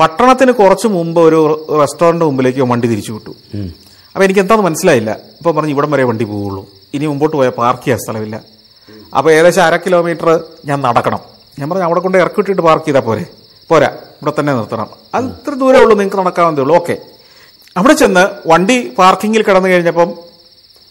പട്ടണത്തിന് 0.00 0.52
കുറച്ച് 0.52 0.88
മുമ്പ് 0.88 1.20
ഒരു 1.20 1.40
റെസ്റ്റോറന്റ് 1.80 2.24
മുമ്പിലേക്ക് 2.24 2.60
വണ്ടി 2.60 2.88
തിരിച്ചു 2.88 3.12
വിട്ടു. 3.12 3.32
അപ്പൊ 4.12 4.22
എനിക്ക് 4.24 4.40
എന്താന്ന് 4.40 4.64
മനസ്സിലായില്ല. 4.64 5.10
ഇപ്പൊ 5.38 5.52
പറഞ്ഞു 5.52 5.70
ഇവിടം 5.70 5.90
വരെ 5.90 6.04
വണ്ടി 6.04 6.24
പോവുള്ളൂ. 6.24 6.62
ഇനി 6.94 7.06
മുമ്പോട്ട് 7.06 7.36
പോയാൽ 7.36 7.50
പാർക്ക് 7.50 7.84
ചെയ്യാൻ 7.84 7.98
സ്ഥലമില്ല. 7.98 8.36
അപ്പോൾ 9.16 9.30
ഏകദേശം 9.32 9.62
അര 9.62 9.76
കിലോമീറ്റർ 9.76 10.28
ഞാൻ 10.64 10.82
നടക്കണം. 10.82 11.20
ഞാൻ 11.58 11.70
പറഞ്ഞു 11.70 11.84
അവിടെ 11.84 12.00
കൊണ്ട് 12.00 12.18
ഇറക്കി 12.18 12.38
വിട്ടിട്ട് 12.40 12.62
പാർക്ക് 12.62 12.86
ചെയ്താൽ 12.86 13.00
പോരെ? 13.00 13.24
പോരാ. 13.70 13.90
ഇവിടെ 14.14 14.40
തന്നെ 14.40 14.54
നിർത്തണം. 14.54 14.88
അത് 15.14 15.24
ഇത്ര 15.26 15.54
ദൂരേ 15.54 15.78
ഉള്ളൂ 15.78 15.96
നിങ്ങൾക്ക് 15.96 16.16
നടക്കാവുന്നതേ 16.16 16.62
ഉള്ളൂ. 16.62 16.76
ഓക്കെ. 16.76 16.96
അവിടെ 17.76 17.92
ചെന്ന് 17.92 18.28
വണ്ടി 18.46 18.94
പാർക്കിങ്ങിൽ 18.98 19.42
കിടന്നു 19.42 19.68
കഴിഞ്ഞപ്പം 19.68 20.10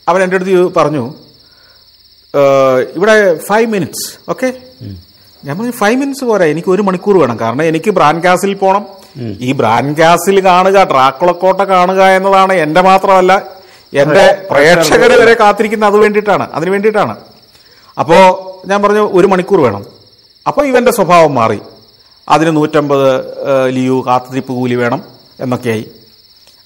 അവൻ 0.07 0.23
എന്റെ 0.23 0.35
അടുത്ത് 0.35 0.73
പറഞ്ഞു 0.73 1.03
"ഏഹ്, 2.33 2.79
ഇവിടെ 2.95 3.37
ഫൈവ് 3.37 3.65
മിനിറ്റ്സ് 3.65 4.29
ഓക്കെ? 4.29 4.49
ഞാൻ 5.43 5.57
പറഞ്ഞു 5.57 5.71
ഫൈവ് 5.71 5.95
മിനിറ്റ്സ് 5.95 6.23
പോരാ. 6.23 6.45
എനിക്ക് 6.45 6.69
ഒരു 6.69 6.81
മണിക്കൂർ 6.81 7.17
വേണം. 7.17 7.39
കാരണം 7.39 7.63
എനിക്ക് 7.63 7.91
ബ്രാൻഡ് 7.91 8.21
ഗ്യാസിൽ 8.21 8.53
പോകണം 8.53 8.83
ഈ 9.41 9.51
ബ്രാൻഡ് 9.51 9.95
ഗ്യാസിൽ 9.95 10.45
കാണുക 10.45 10.83
ഡ്രാക്കുളക്കോട്ട 10.83 11.61
കാണുക 11.63 12.01
എന്നതാണ് 12.09 12.53
എന്റെ 12.53 12.81
മാത്രമല്ല 12.81 13.33
എന്റെ 13.93 14.25
പ്രേക്ഷകർ 14.51 15.11
വരെ 15.19 15.33
കാത്തിരിക്കുന്ന 15.33 15.85
അത് 15.85 15.97
വേണ്ടിയിട്ടാണ്. 15.97 16.49
അതിന് 16.53 16.71
വേണ്ടിയിട്ടാണ്. 16.71 17.15
അപ്പോ 17.99 18.17
ഞാൻ 18.65 18.81
പറഞ്ഞു 18.83 19.09
ഒരു 19.13 19.27
മണിക്കൂർ 19.27 19.61
വേണം. 19.61 19.85
അപ്പൊ 20.47 20.65
ഇവന്റെ 20.65 20.91
സ്വഭാവം 20.91 21.35
മാറി. 21.35 21.59
അതിന് 22.29 22.55
നൂറ്റമ്പത് 22.55 23.05
ലിയു 23.73 24.03
കാത്തിരിപ്പ് 24.07 24.51
കൂലി 24.53 24.75
വേണം 24.75 25.03
എന്നൊക്കെയായി. 25.39 25.85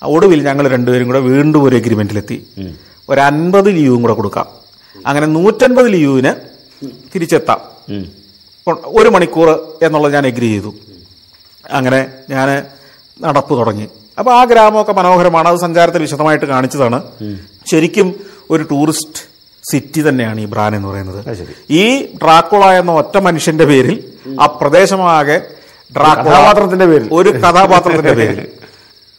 ഒടുവിൽ 0.04 0.44
ഞങ്ങൾ 0.44 0.68
രണ്ടുപേരും 0.68 1.08
കൂടെ 1.08 1.20
വീണ്ടും 1.20 1.64
ഒരു 1.64 1.76
എഗ്രിമെന്റിലെത്തി 1.76 2.48
ഒരു 3.10 3.22
അൻപത് 3.22 3.70
ലിയുവും 3.76 4.02
കൂടെ 4.02 4.14
കൊടുക്കാം. 4.14 4.48
അങ്ങനെ 5.06 5.28
നൂറ്റൻപത് 5.28 5.88
ലിയുവിന് 5.90 6.34
തിരിച്ചെത്താം. 7.16 7.60
ഒരു 8.86 9.10
മണിക്കൂർ 9.10 9.50
എന്നുള്ളത് 9.82 10.14
ഞാൻ 10.14 10.28
എഗ്രി 10.28 10.48
ചെയ്തു. 10.48 10.74
അങ്ങനെ 11.72 12.08
ഞാൻ 12.30 12.64
നടപ്പ് 13.22 13.58
തുടങ്ങി. 13.58 13.88
അപ്പൊ 14.20 14.32
ആ 14.32 14.44
ഗ്രാമമൊക്കെ 14.44 14.94
മനോഹരമാണ്. 14.94 15.48
അത് 15.48 15.58
സഞ്ചാരത്തിൽ 15.58 16.02
വിശദമായിട്ട് 16.02 16.46
കാണിച്ചതാണ്. 16.46 17.04
ശരിക്കും 17.72 18.14
ഒരു 18.50 18.64
ടൂറിസ്റ്റ് 18.72 19.33
സിറ്റി 19.72 20.10
തന്നെയാണ് 20.10 20.42
ഈ 20.42 20.46
ബ്രാൻ 20.46 20.76
എന്ന് 20.76 20.88
പറയുന്നത്. 20.88 21.20
ഈ 21.70 21.84
ഡ്രാക്കുള 22.24 22.64
എന്ന 22.80 22.92
ഒറ്റ 22.92 23.18
മനുഷ്യന്റെ 23.18 23.66
പേരിൽ 23.66 23.96
ആ 24.42 24.46
പ്രദേശമാകെ 24.46 25.38
ഡ്രാക്കുള 25.96 26.30
കഥാപാത്രത്തിന്റെ 26.30 26.86
പേരിൽ. 26.86 27.10
ഒരു 27.12 27.30
കഥാപാത്രത്തിന്റെ 27.30 28.14
പേരിൽ 28.14 28.48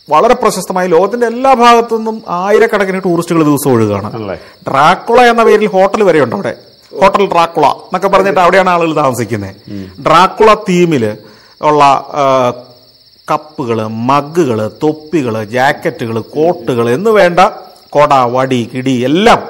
വളരെ 0.09 0.35
പ്രശസ്തമായി 0.35 0.89
ലോകത്തിന്റെ 0.89 1.27
എല്ലാ 1.27 1.55
ഭാഗത്തു 1.55 1.95
നിന്നും 1.97 2.23
ആയിരക്കണക്കിന് 2.29 3.01
ടൂറിസ്റ്റുകൾ 3.05 3.43
ദിവസം 3.43 3.71
ഒഴുകുകയാണ്? 3.73 4.11
ഡ്രാക്കുള 4.69 5.21
എന്ന 5.21 5.43
പേരിൽ 5.45 5.67
ഹോട്ടൽ 5.67 6.03
ഉണ്ട് 6.25 6.35
അവിടെ 6.35 6.55
ഹോട്ടൽ 7.01 7.27
ഡ്രാക്കുള 7.33 7.67
എന്നൊക്കെ 7.67 8.09
പറഞ്ഞിട്ട് 8.09 8.41
അവിടെയാണ് 8.41 8.71
ആളുകൾ 8.71 8.95
താമസിക്കുന്നത് 8.95 9.55
ഡ്രാക്കുള 10.07 10.55
തീമിൽ 10.69 11.05
ഉള്ള 11.61 11.83
കപ്പുകൾ 13.29 13.79
കപ്പുകൾ 13.89 14.59
തൊപ്പികൾ 14.83 15.45
ജാക്കറ്റുകൾ 15.45 16.21
കോട്ടുകൾ 16.37 16.91
എന്ന് 16.91 17.11
വേണ്ട 17.11 17.41
കൊട 17.91 18.15
വടി 18.15 18.71
കിടി 18.75 18.95
എല്ലാം 19.05 19.41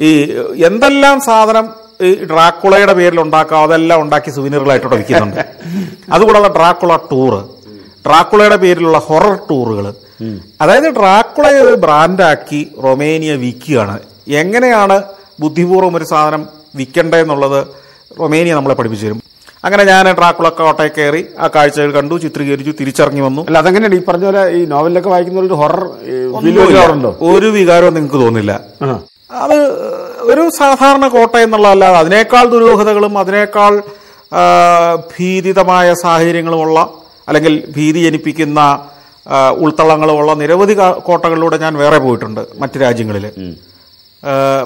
ഈ 0.00 0.32
എന്തെല്ലാം 0.64 1.20
സാധനം 1.20 1.70
ഈ 2.00 2.24
ഡ്രാക്കുളയുടെ 2.24 2.92
പേരിൽ 2.92 3.20
ഉണ്ടാക്കാം 3.20 3.62
അതെല്ലാം 3.62 4.02
ഉണ്ടാക്കി 4.02 4.30
സുവിനീറുകളായിട്ട് 4.30 4.86
വിൽക്കുന്നുണ്ട്. 4.86 5.44
അതുകൂടാതെ 6.12 6.48
ഡ്രാക്കുള 6.48 6.96
ടൂറ് 6.96 7.44
ഡ്രാക്കുളയുടെ 8.06 8.56
പേരിലുള്ള 8.56 8.98
ഹൊറർ 8.98 9.38
ടൂറുകൾ. 9.50 9.94
അതായത് 10.60 10.96
ഡ്രാക്കുളയെ 10.96 11.60
ഒരു 11.60 11.74
ബ്രാൻഡാക്കി 11.74 12.72
റൊമേനിയ 12.84 13.32
വിൽക്കുകയാണ്. 13.32 13.98
എങ്ങനെയാണ് 14.28 15.02
ബുദ്ധിപൂർവം 15.40 15.96
ഒരു 15.96 16.04
സാധനം 16.04 16.48
വിൽക്കേണ്ടതെന്നുള്ളത് 16.76 17.66
റൊമേനിയ 18.20 18.54
നമ്മളെ 18.54 18.74
പഠിപ്പിച്ചു 18.74 19.06
തരും. 19.06 19.22
അങ്ങനെ 19.64 19.84
ഞാൻ 19.84 20.12
ഡ്രാക്കുള 20.12 20.48
കോട്ടയെ 20.48 20.88
കയറി 20.88 21.26
ആ 21.38 21.48
കാഴ്ചകൾ 21.54 21.92
കണ്ടു 21.92 22.18
ചിത്രീകരിച്ചു 22.18 22.70
തിരിച്ചറിഞ്ഞു 22.80 23.22
വന്നു. 23.22 23.42
അല്ല 23.42 23.58
അതെങ്ങനെയാണ്? 23.58 23.94
ഈ 23.94 24.02
പറഞ്ഞ 24.04 24.24
പോലെ 24.24 24.48
ഈ 24.50 24.64
നോവലിലൊക്കെ 24.64 25.08
വായിക്കുന്ന 25.08 25.40
ഒരു 25.40 25.54
ഹൊറർ. 25.54 25.84
ഒരു 27.22 27.46
വികാരവും 27.46 27.94
നിങ്ങൾക്ക് 27.94 28.14
തോന്നില്ല. 28.14 28.60
അത് 29.30 29.56
ഒരു 30.20 30.50
സാധാരണ 30.58 31.08
കോട്ട 31.08 31.36
എന്നുള്ളതല്ലാതെ 31.36 31.98
അതിനേക്കാൾ 31.98 32.46
ദുരൂഹതകളും 32.46 33.18
അതിനേക്കാൾ 33.18 33.82
ഭീതിതമായ 35.12 35.94
സാഹചര്യങ്ങളുമുള്ള 35.94 36.78
അല്ലെങ്കിൽ 37.28 37.72
ഭീതി 37.76 38.00
ജനിപ്പിക്കുന്ന 38.04 38.88
ഉൾത്തളങ്ങളുമുള്ള 39.58 40.34
നിരവധി 40.34 40.74
കോട്ടകളിലൂടെ 40.98 41.56
ഞാൻ 41.58 41.74
വേറെ 41.74 41.98
പോയിട്ടുണ്ട് 41.98 42.46
മറ്റു 42.58 42.78
രാജ്യങ്ങളിൽ 42.78 43.26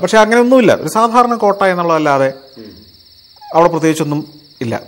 പക്ഷെ 0.03 0.19
അങ്ങനെയൊന്നുമില്ല. 0.19 0.75
ഒരു 0.75 0.89
സാധാരണ 0.89 1.35
കോട്ട 1.35 1.63
എന്നുള്ളതല്ലാതെ 1.63 2.33
അവിടെ 3.55 3.69
പ്രത്യേകിച്ചൊന്നും 3.69 4.27
ഇല്ല. 4.61 4.83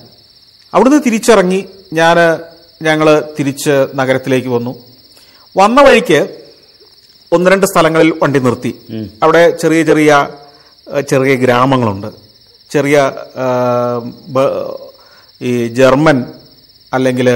അവിടുന്ന് 0.75 1.01
തിരിച്ചിറങ്ങി 1.07 1.69
ഞാൻ 1.93 2.17
ഞങ്ങൾ 2.83 3.25
തിരിച്ച് 3.39 3.87
നഗരത്തിലേക്ക് 3.95 4.49
വന്നു. 4.49 4.75
വന്ന 5.57 5.81
വഴിക്ക് 5.83 6.44
ഒന്ന് 7.35 7.51
രണ്ട് 7.51 7.67
സ്ഥലങ്ങളിൽ 7.67 8.11
വണ്ടി 8.23 8.41
നിർത്തി. 8.47 8.73
അവിടെ 9.23 9.43
ചെറിയ 9.63 9.83
ചെറിയ 9.91 10.11
ചെറിയ 11.11 11.35
ഗ്രാമങ്ങളുണ്ട്. 11.35 12.09
ചെറിയ 12.71 12.97
ഈ 15.41 15.53
ജർമ്മൻ 15.79 16.19
അല്ലെങ്കിൽ 16.93 17.29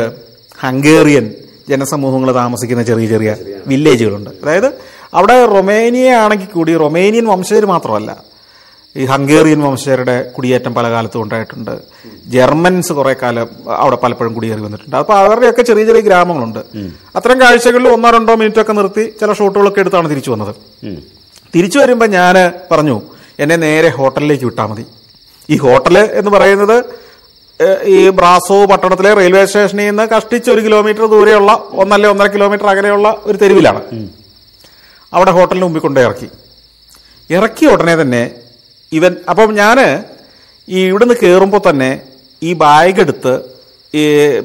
ഹംഗേറിയൻ 0.61 1.27
ജനസമൂഹങ്ങൾ 1.69 2.29
താമസിക്കുന്ന 2.35 2.83
ചെറിയ 2.83 3.07
ചെറിയ 3.09 3.31
വില്ലേജുകളുണ്ട്. 3.67 4.31
അതായത് 4.43 4.71
അവിടെ 5.15 5.37
റൊമേനിയ 5.47 6.09
ആണെങ്കിൽ 6.23 6.49
കൂടി 6.55 6.73
റൊമേനിയൻ 6.77 7.27
വംശജർ 7.27 7.67
മാത്രമല്ല 7.67 8.11
ഈ 8.99 9.05
ഹംഗേറിയൻ 9.11 9.61
വംശജരുടെ 9.67 10.17
കുടിയേറ്റം 10.37 10.73
പല 10.79 10.87
കാലത്തും 10.93 11.23
ഉണ്ടായിട്ടുണ്ട്. 11.25 11.75
ജർമ്മൻസ് 12.35 12.93
കുറെ 12.99 13.13
കാലം 13.23 13.49
അവിടെ 13.83 13.99
പലപ്പോഴും 14.03 14.33
കുടിയേറി 14.37 14.63
വന്നിട്ടുണ്ട്. 14.67 14.97
അപ്പൊ 15.03 15.15
അവരുടെയൊക്കെ 15.23 15.63
ചെറിയ 15.69 15.85
ചെറിയ 15.91 16.03
ഗ്രാമങ്ങളുണ്ട്. 16.09 16.63
അത്തരം 17.17 17.41
കാഴ്ചകളിൽ 17.43 17.89
ഒന്നോ 17.97 18.11
രണ്ടോ 18.17 18.35
മിനിറ്റ് 18.41 18.61
ഒക്കെ 18.63 18.75
നിർത്തി 18.79 19.05
ചില 19.21 19.33
ഷോട്ടുകളൊക്കെ 19.41 19.81
എടുത്താണ് 19.85 20.11
തിരിച്ചു 20.13 20.31
വന്നത്. 20.35 20.53
തിരിച്ചു 21.55 21.79
വരുമ്പോൾ 21.83 22.09
ഞാൻ 22.19 22.37
പറഞ്ഞു 22.73 22.97
എന്നെ 23.43 23.57
നേരെ 23.67 23.91
ഹോട്ടലിലേക്ക് 23.99 24.47
വിട്ടാൽ 24.49 24.67
മതി. 24.71 24.85
ഈ 25.51 25.57
ഹോട്ടൽ 25.67 25.99
എന്ന് 25.99 26.31
പറയുന്നത് 26.37 26.79
ഈ 27.93 27.97
ബ്രാസോ 28.19 28.57
പട്ടണത്തിലെ 28.71 29.13
റെയിൽവേ 29.19 29.45
സ്റ്റേഷനിൽ 29.51 29.87
നിന്ന് 29.91 30.05
കഷ്ടിച്ച് 30.11 30.51
ഒരു 30.55 30.61
കിലോമീറ്റർ 30.67 31.05
ദൂരെയുള്ള 31.15 31.53
ഒന്നല്ല 31.83 32.11
ഒന്നര 32.13 32.29
കിലോമീറ്റർ 32.35 32.67
അകലെയുള്ള 32.73 33.09
ഒരു 33.29 33.37
തെരുവിലാണ്. 33.43 33.81
അവിടെ 35.13 35.33
ഹോട്ടലിന് 35.39 35.65
മുമ്പിൽ 35.67 35.83
കൊണ്ടേ 35.87 36.03
ഇറക്കി. 36.09 36.29
ഇറക്കിയ 37.31 37.73
ഉടനെ 37.77 37.97
തന്നെ 38.03 38.23
ഇവൻ 38.93 39.13
അപ്പം 39.31 39.51
ഞാൻ 39.63 39.79
ഈ 40.69 40.79
ഇവിടുന്ന് 40.91 41.17
കയറുമ്പോൾ 41.23 41.63
തന്നെ 41.69 41.91
ഈ 42.43 42.51
ബാഗ് 42.63 43.01
എടുത്ത് 43.05 43.33
ഈ 43.95 44.03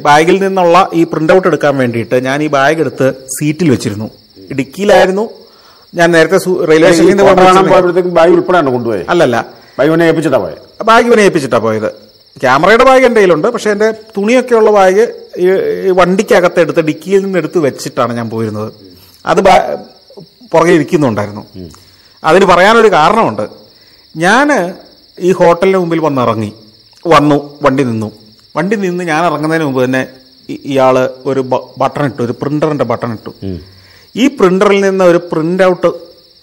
ബാഗിൽ 0.07 0.37
നിന്നുള്ള 0.43 0.77
ഈ 0.99 1.01
പ്രിന്റ് 1.11 1.33
ഔട്ട് 1.35 1.47
എടുക്കാൻ 1.51 1.73
വേണ്ടിയിട്ട് 1.81 2.17
ഞാൻ 2.27 2.37
ഈ 2.43 2.47
ബാഗ് 2.57 2.79
എടുത്ത് 2.83 3.07
സീറ്റിൽ 3.35 3.69
വെച്ചിരുന്നു. 3.73 4.07
ഇടുക്കിയിലായിരുന്നു. 4.53 5.25
ഞാൻ 5.93 6.07
നേരത്തെ 6.15 6.37
റെയിൽവേ 6.69 6.91
സ്റ്റേഷനിൽ 6.91 7.09
നിന്ന് 7.09 8.13
ബാഗ് 8.19 8.33
ഉൾപ്പെടെയാണ് 8.37 8.69
കൊണ്ടുപോയത്? 8.75 9.05
അല്ലല്ല. 9.13 9.37
ബാഗ് 9.77 9.89
പിന്നെ 9.91 10.05
ഏൽപ്പിച്ചിട്ടാ 10.09 10.39
പോയത് 10.45 10.61
ബാഗ് 10.89 11.07
ഇവനെ 11.09 11.23
ഏൽപ്പിച്ചിട്ടാ 11.27 11.59
പോയത്. 11.65 11.89
ക്യാമറയുടെ 12.43 12.85
ബാഗ് 12.89 13.05
എന്റെ 13.07 13.19
കയ്യിലുണ്ട് 13.19 13.47
പക്ഷെ 13.55 13.69
എന്റെ 13.73 13.87
തുണിയൊക്കെയുള്ള 14.15 14.69
ബാഗ് 14.77 15.03
വണ്ടിക്കകത്ത് 15.99 16.59
എടുത്ത് 16.65 16.81
ഡിക്കിയിൽ 16.89 17.21
നിന്ന് 17.25 17.39
എടുത്ത് 17.41 17.59
വെച്ചിട്ടാണ് 17.65 18.13
ഞാൻ 18.19 18.27
പോയിരുന്നത്. 18.33 18.69
അത് 19.25 19.41
പുറകെ 20.53 20.73
ഇരിക്കുന്നുണ്ടായിരുന്നു. 20.77 21.43
അതിന് 22.23 22.45
പറയാനൊരു 22.53 22.89
കാരണമുണ്ട്. 22.97 23.45
ഞാൻ 24.15 24.73
ഈ 25.19 25.31
ഹോട്ടലിന് 25.31 25.77
മുമ്പിൽ 25.77 25.99
വന്നിറങ്ങി. 25.99 26.53
വന്നു 27.07 27.59
വണ്ടി 27.61 27.83
നിന്നു. 27.83 28.11
വണ്ടി 28.55 28.75
നിന്ന് 28.75 29.03
ഞാൻ 29.03 29.25
ഇറങ്ങുന്നതിന് 29.25 29.65
മുമ്പ് 29.65 29.83
തന്നെ 29.83 30.07
ഇയാൾ 30.49 31.09
ഒരു 31.25 31.39
ബട്ടൺ 31.77 32.05
ഇട്ടു 32.05 32.21
ഒരു 32.21 32.31
പ്രിന്ററിന്റെ 32.31 32.83
ബട്ടൺ 32.83 33.11
ഇട്ടു. 33.11 33.59
ഈ 34.15 34.27
പ്രിന്ററിൽ 34.27 34.81
നിന്ന് 34.81 35.03
ഒരു 35.03 35.17
പ്രിന്റ് 35.31 35.63
ഔട്ട് 35.63 35.87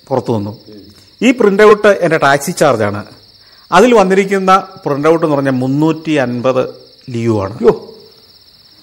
പുറത്തു 0.09 0.33
വന്നു. 0.33 0.57
ഈ 1.23 1.31
പ്രിന്റ് 1.31 1.63
ഔട്ട് 1.63 1.89
എന്റെ 1.89 2.19
ടാക്സി 2.19 2.51
ചാർജാണ്. 2.51 3.05
അതിൽ 3.73 3.95
വന്നിരിക്കുന്ന 3.95 4.69
പ്രിന്റ് 4.87 5.09
ഔട്ട് 5.09 5.27
എന്ന് 5.27 5.37
പറഞ്ഞാൽ 5.37 5.53
മുന്നൂറ്റി 5.53 6.13
അൻപത് 6.13 6.69
ലിയു 7.11 7.43
ആണ്. 7.43 7.59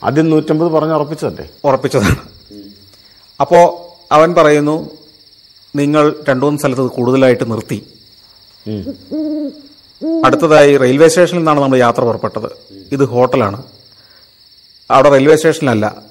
ആദ്യം 0.03 0.29
നൂറ്റമ്പത് 0.29 0.71
പറഞ്ഞ് 0.71 0.93
ഉറപ്പിച്ചതല്ലേ? 0.93 1.49
ഉറപ്പിച്ചതാണ്. 1.65 2.17
അപ്പോ 3.41 3.59
അവൻ 4.11 4.33
പറയുന്നു 4.33 4.89
നിങ്ങൾ 5.75 6.15
രണ്ടു 6.29 6.45
മൂന്ന് 6.45 6.59
സ്ഥലത്ത് 6.59 6.81
കൂടുതലായിട്ട് 6.81 7.51
നിർത്തി. 7.51 7.83
അടുത്തതായി 10.25 10.77
റെയിൽവേ 10.77 11.07
സ്റ്റേഷനിൽ 11.07 11.37
നിന്നാണ് 11.37 11.59
നമ്മൾ 11.59 11.77
യാത്ര 11.77 12.01
പുറപ്പെട്ടത്. 12.01 12.49
ഇത് 12.91 13.03
ഹോട്ടലാണ്. 13.03 13.63
അവിടെ 14.91 15.09
റെയിൽവേ 15.09 15.35
സ്റ്റേഷനിലല്ല. 15.35 16.03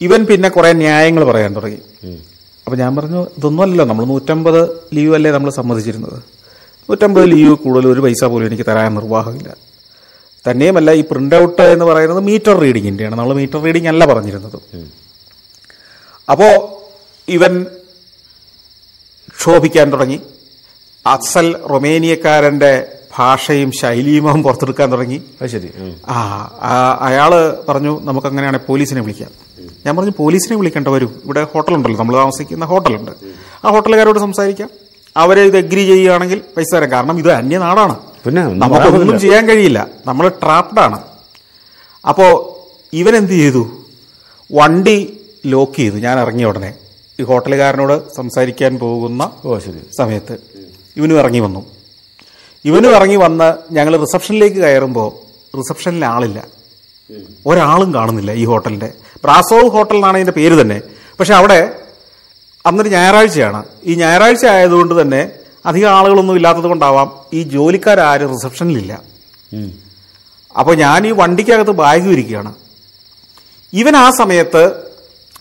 ഇവൻ 0.00 0.26
പിന്നെ 0.26 0.48
കുറെ 0.48 0.72
ന്യായങ്ങൾ 0.72 1.24
പറയാൻ 1.24 1.56
തുടങ്ങി. 1.56 1.80
അപ്പൊ 2.66 2.76
ഞാൻ 2.76 2.96
പറഞ്ഞു 2.96 3.26
ഇതൊന്നുമല്ലല്ലോ 3.38 3.84
നമ്മൾ 3.84 4.04
നൂറ്റമ്പത് 4.04 4.80
ലീവ് 4.94 5.14
അല്ലേ 5.14 5.30
നമ്മൾ 5.30 5.50
സമ്മതിച്ചിരുന്നത്? 5.50 6.22
നൂറ്റമ്പത് 6.90 7.30
ലീവ് 7.30 7.54
കൂടുതൽ 7.54 7.86
ഒരു 7.86 8.00
പൈസ 8.00 8.24
പോലും 8.24 8.46
എനിക്ക് 8.46 8.62
തരാൻ 8.68 8.94
നിർവാഹമില്ല. 8.94 9.56
തന്നെയുമല്ല 10.50 10.92
ഈ 10.92 11.00
പ്രിന്റ് 11.00 11.36
ഔട്ട് 11.36 11.62
എന്ന് 11.62 11.84
പറയുന്നത് 11.84 12.20
മീറ്റർ 12.20 12.60
റീഡിങ്ങിന്റെയാണ് 12.60 13.14
നമ്മൾ 13.14 13.34
മീറ്റർ 13.34 13.62
റീഡിംഗ് 13.62 13.88
അല്ല 13.88 14.04
പറഞ്ഞിരുന്നത്. 14.04 14.58
അപ്പോ 16.30 16.48
ഇവൻ 17.28 17.66
ക്ഷോഭിക്കാൻ 19.38 19.92
തുടങ്ങി. 19.92 20.20
അസൽ 21.06 21.56
റൊമേനിയക്കാരന്റെ 21.70 22.86
ഭാഷയും 23.18 23.72
ശൈലിയുമാവും 23.72 24.42
പുറത്തെടുക്കാൻ 24.42 24.92
തുടങ്ങി. 24.92 25.22
അത് 25.42 25.50
ശരി. 25.50 25.70
ആ 26.08 26.98
അയാൾ 27.00 27.56
പറഞ്ഞു 27.68 28.00
നമുക്ക് 28.02 28.26
അങ്ങനെയാണെങ്കിൽ 28.26 28.66
പോലീസിനെ 28.66 29.00
വിളിക്കാം. 29.00 29.30
ഞാൻ 29.86 29.96
പറഞ്ഞു 29.96 30.12
പോലീസിനെ 30.18 30.58
വിളിക്കേണ്ട 30.58 30.88
വരും. 30.88 31.22
ഇവിടെ 31.24 31.46
ഹോട്ടലുണ്ടല്ലോ 31.54 31.98
നമ്മൾ 31.98 32.16
താമസിക്കുന്ന 32.16 32.64
ഹോട്ടലുണ്ട്. 32.64 33.10
ആ 33.64 33.70
ഹോട്ടലുകാരോട് 33.70 34.18
സംസാരിക്കാം. 34.18 34.70
അവരെ 35.16 35.42
ഇത് 35.42 35.56
എഗ്രി 35.56 35.86
ചെയ്യുകയാണെങ്കിൽ 35.86 36.42
പൈസ 36.56 36.74
തരാം. 36.74 36.90
കാരണം 36.92 37.18
ഇത് 37.18 37.32
അന്യനാടാണ്. 37.32 37.96
പിന്നെ 38.24 38.46
ഒന്നും 38.46 38.58
നമുക്കൊന്നും 38.58 39.20
ചെയ്യാൻ 39.20 39.48
കഴിയില്ല. 39.48 39.86
നമ്മൾ 40.06 40.28
ട്രാപ്ഡാണ് 40.28 41.02
അപ്പോൾ 42.08 42.52
ഇവൻ 42.96 43.16
എന്ത് 43.16 43.32
ചെയ്തു? 43.32 43.68
വണ്ടി 44.52 45.20
ലോക്ക് 45.46 45.76
ചെയ്തു. 45.76 45.94
ഞാൻ 45.94 46.18
ഇറങ്ങിയ 46.18 46.46
ഉടനെ 46.46 46.74
ഈ 47.20 47.22
ഹോട്ടലുകാരനോട് 47.22 48.14
സംസാരിക്കാൻ 48.16 48.78
പോകുന്ന 48.78 49.30
സമയത്ത് 49.98 50.51
ഇവനും 50.96 51.18
ഇറങ്ങി 51.18 51.40
വന്നു. 51.40 51.66
ഇവനും 52.64 52.94
ഇറങ്ങി 52.96 53.16
വന്ന് 53.16 53.74
ഞങ്ങൾ 53.74 53.96
റിസപ്ഷനിലേക്ക് 53.96 54.56
കയറുമ്പോൾ 54.56 55.08
റിസപ്ഷനിൽ 55.56 56.04
ആളില്ല. 56.04 56.44
ഒരാളും 57.46 57.94
കാണുന്നില്ല 57.94 58.32
ഈ 58.32 58.44
ഹോട്ടലിന്റെ 58.44 58.92
ബ്രാസോവ് 59.24 59.70
ഹോട്ടൽ 59.70 59.94
എന്നാണ് 59.94 60.16
ഇതിന്റെ 60.16 60.32
പേര് 60.32 60.60
തന്നെ. 60.60 60.80
പക്ഷെ 61.20 61.34
അവിടെ 61.34 61.76
അന്നൊരു 62.66 62.88
ഞായറാഴ്ചയാണ്. 62.88 63.64
ഈ 63.84 63.94
ഞായറാഴ്ച 63.94 64.46
ആയതുകൊണ്ട് 64.46 65.02
തന്നെ 65.02 65.30
അധികം 65.66 65.90
ആളുകളൊന്നും 65.90 66.34
ഇല്ലാത്തത് 66.34 66.64
കൊണ്ടാവാം 66.64 67.20
ഈ 67.32 67.42
ജോലിക്കാരും 67.42 68.30
റിസപ്ഷനിലില്ല. 68.30 69.02
അപ്പോൾ 70.58 70.74
ഞാൻ 70.74 71.06
ഈ 71.06 71.10
വണ്ടിക്കകത്ത് 71.10 71.70
ബാഗ് 71.70 72.08
വിരിക്കുകയാണ്. 72.08 72.54
ഇവൻ 73.72 73.96
ആ 73.96 74.10
സമയത്ത് 74.10 74.72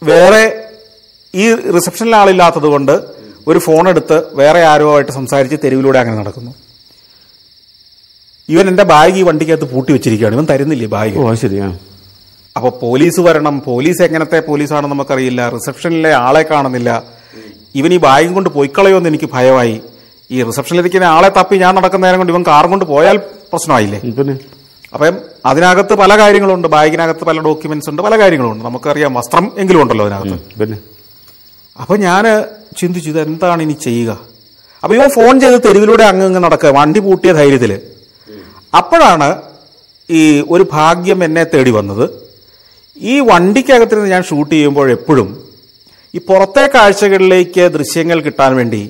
വേറെ 0.03 0.69
ഈ 1.35 1.55
റിസപ്ഷനിൽ 1.55 2.15
ആളില്ലാത്തത് 2.15 2.63
കൊണ്ട് 2.63 3.20
ഒരു 3.47 3.60
ഫോൺ 3.60 3.89
എടുത്ത് 3.89 4.23
വേറെ 4.34 4.63
ആരോ 4.63 4.95
ആയിട്ട് 4.95 5.12
സംസാരിച്ച് 5.12 5.58
തെരുവിലൂടെ 5.63 5.99
അങ്ങനെ 5.99 6.17
നടക്കുന്നു. 6.17 6.51
ഇവൻ 8.49 8.67
എന്റെ 8.67 8.84
ബാഗ് 8.84 9.13
ഈ 9.13 9.21
വണ്ടിക്കകത്ത് 9.21 9.63
പൂട്ടി 9.63 9.93
വെച്ചിരിക്കുകയാണ്. 9.93 10.36
ഇവൻ 10.36 10.47
തരുന്നില്ല 10.49 10.86
ബാഗ് 10.86 11.17
ഓ 11.17 11.30
അത് 11.32 11.62
അപ്പോൾ 12.56 12.69
പോലീസ് 12.69 13.19
വരണം. 13.19 13.62
പോലീസ് 13.62 14.01
എങ്ങനത്തെ 14.01 14.39
പോലീസാണെന്ന് 14.39 14.95
നമുക്കറിയില്ല. 14.95 15.49
റിസപ്ഷനിലെ 15.49 16.13
ആളെ 16.13 16.41
കാണുന്നില്ല. 16.41 17.04
ഇവൻ 17.75 17.93
ഈ 17.93 17.97
ബാഗും 17.97 18.34
കൊണ്ട് 18.34 18.49
പോയിക്കളയോന്ന് 18.49 19.10
എനിക്ക് 19.10 19.30
ഭയമായി. 19.34 19.82
ഈ 20.32 20.43
റിസപ്ഷനിലിരിക്കുന്ന 20.43 21.06
ആളെ 21.06 21.30
തപ്പി 21.30 21.56
ഞാൻ 21.56 21.75
നടക്കുന്ന 21.75 22.06
നേരം 22.06 22.19
കൊണ്ട് 22.19 22.34
ഇവൻ 22.34 22.43
കാറും 22.47 22.69
കൊണ്ട് 22.69 22.86
പോയാൽ 22.86 23.17
പ്രശ്നമായില്ലേ? 23.17 23.99
അപ്പം 24.93 25.17
അതിനകത്ത് 25.45 25.93
പല 25.93 26.17
കാര്യങ്ങളുണ്ട്. 26.17 26.67
ബാഗിനകത്ത് 26.67 27.23
പല 27.25 27.39
ഡോക്യുമെന്റ്സ് 27.39 27.89
ഉണ്ട്. 27.89 28.01
പല 28.01 28.19
കാര്യങ്ങളുണ്ട്. 28.19 28.65
നമുക്കറിയാം 28.65 29.13
വസ്ത്രം 29.13 29.51
എങ്കിലും 29.58 29.82
ഉണ്ടല്ലോ 29.82 30.10
അതിനകത്ത്. 30.10 30.90
അപ്പൊ 31.77 31.95
ഞാൻ 32.07 32.23
ചിന്തിച്ചു 32.79 33.10
ഇത് 33.10 33.19
എന്താണ് 33.27 33.62
ഇനി 33.65 33.73
ചെയ്യുക? 33.88 34.12
അപ്പൊ 34.84 34.93
ഇവൻ 34.95 35.10
ഫോൺ 35.17 35.34
ചെയ്ത് 35.41 35.57
തെരുവിലൂടെ 35.67 36.03
അങ്ങ് 36.03 36.25
അങ്ങ് 36.25 36.41
നടക്കുക 36.45 36.69
വണ്ടി 36.79 36.99
പൂട്ടിയ 36.99 37.31
ധൈര്യത്തിൽ 37.39 37.71
അപ്പോഴാണ് 38.79 39.29
ഈ 40.10 40.21
ഒരു 40.53 40.63
ഭാഗ്യം 40.71 41.23
എന്നെ 41.23 41.43
തേടി 41.53 41.71
വന്നത്. 41.71 42.05
ഈ 42.97 43.19
വണ്ടിക്കകത്തിരുന്ന് 43.31 44.10
ഞാൻ 44.10 44.23
ഷൂട്ട് 44.29 44.51
ചെയ്യുമ്പോൾ 44.55 44.91
എപ്പോഴും 44.97 45.29
ഈ 46.13 46.19
പുറത്തെ 46.29 46.63
കാഴ്ചകളിലേക്ക് 46.75 47.63
ദൃശ്യങ്ങൾ 47.75 48.17
കിട്ടാൻ 48.27 48.55
വേണ്ടി 48.60 48.81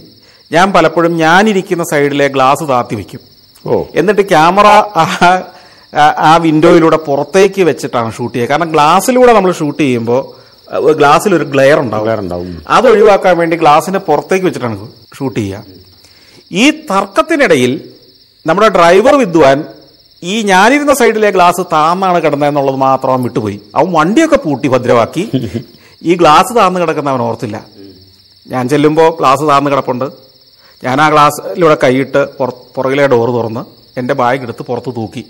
ഞാൻ 0.51 0.67
പലപ്പോഴും 0.75 1.17
ഞാനിരിക്കുന്ന 1.17 1.83
സൈഡിലെ 1.91 2.27
ഗ്ലാസ് 2.27 2.63
താത്തി 2.69 2.95
വെക്കും. 2.95 3.21
ഓ. 3.65 3.83
എന്നിട്ട് 3.95 4.21
ക്യാമറ 4.31 4.67
ആ 6.29 6.37
വിൻഡോയിലൂടെ 6.45 6.97
പുറത്തേക്ക് 7.07 7.61
വെച്ചിട്ടാണ് 7.69 8.11
ഷൂട്ട് 8.17 8.33
ചെയ്യുക. 8.35 8.49
കാരണം 8.51 8.71
ഗ്ലാസ്സിലൂടെ 8.75 9.33
നമ്മൾ 9.37 9.51
ഷൂട്ട് 9.59 9.81
ചെയ്യുമ്പോൾ 9.83 10.21
ഗ്ലാസ്സിൽ 10.99 11.35
ഒരു 11.35 11.43
ഗ്ലെയർ 11.43 11.79
ഉണ്ടാവും. 11.79 12.63
അത് 12.69 12.87
ഒഴിവാക്കാൻ 12.87 13.37
വേണ്ടി 13.37 13.55
ഗ്ലാസിന്റെ 13.57 13.99
പുറത്തേക്ക് 13.99 14.45
വെച്ചിട്ടാണ് 14.45 14.87
ഷൂട്ട് 15.17 15.39
ചെയ്യുക. 15.39 15.63
ഈ 16.51 16.71
തർക്കത്തിനിടയിൽ 16.71 17.89
നമ്മുടെ 18.47 18.69
ഡ്രൈവർ 18.69 19.15
വിദ്വാൻ 19.15 19.63
ഈ 20.23 20.41
ഞാനിരുന്ന 20.41 20.93
സൈഡിലെ 20.93 21.29
ഗ്ലാസ് 21.31 21.61
താന്നാണ് 21.73 22.23
കിടന്നതെന്നുള്ളത് 22.23 22.75
മാത്രം 22.75 23.11
അവൻ 23.11 23.23
വിട്ടുപോയി. 23.23 23.61
അവൻ 23.75 23.91
വണ്ടിയൊക്കെ 23.91 24.35
പൂട്ടി 24.35 24.67
ഭദ്രമാക്കി. 24.67 25.23
ഈ 26.03 26.15
ഗ്ലാസ് 26.15 26.55
താന്ന് 26.55 26.79
കിടക്കുന്ന 26.79 27.09
അവൻ 27.09 27.21
ഓർത്തില്ല. 27.21 27.65
ഞാൻ 28.47 28.69
ചെല്ലുമ്പോൾ 28.69 29.09
ഗ്ലാസ് 29.19 29.43
താന്ന് 29.49 29.71
കിടപ്പുണ്ട്. 29.71 30.05
ഞാൻ 30.83 31.01
ആ 31.01 31.09
ഗ്ലാസ്സിലൂടെ 31.09 31.77
കൈയിട്ട് 31.83 32.21
പുറകിലെ 32.75 33.07
ഡോർ 33.07 33.29
തുറന്ന് 33.29 33.63
എന്റെ 33.99 34.13
ബാഗ് 34.13 34.41
എടുത്ത് 34.41 34.63
പുറത്ത് 34.63 34.95
തൂക്കി. 34.95 35.25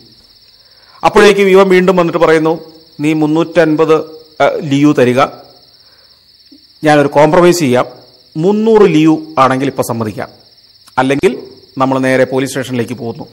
അപ്പോഴേക്കും 1.03 1.49
ഇവൻ 1.49 1.69
വീണ്ടും 1.69 1.95
വന്നിട്ട് 1.95 2.21
പറയുന്നു 2.25 2.59
നീ 2.99 3.13
മുന്നൂറ്റൻപത് 3.13 4.20
ലിയു 4.63 4.95
തരിക. 4.99 5.21
ഞാനൊരു 6.83 7.07
കോംപ്രമൈസ് 7.07 7.59
ചെയ്യാം. 7.59 7.85
മുന്നൂറ് 8.37 8.81
ലിയു 8.81 9.33
ആണെങ്കിൽ 9.39 9.67
ഇപ്പൊ 9.67 9.83
സമ്മതിക്കാം. 9.83 10.29
അല്ലെങ്കിൽ 10.97 11.47
നമ്മൾ 11.77 11.99
നേരെ 11.99 12.23
പോലീസ് 12.23 12.51
സ്റ്റേഷനിലേക്ക് 12.51 12.93
പോകുന്നു. 12.93 13.25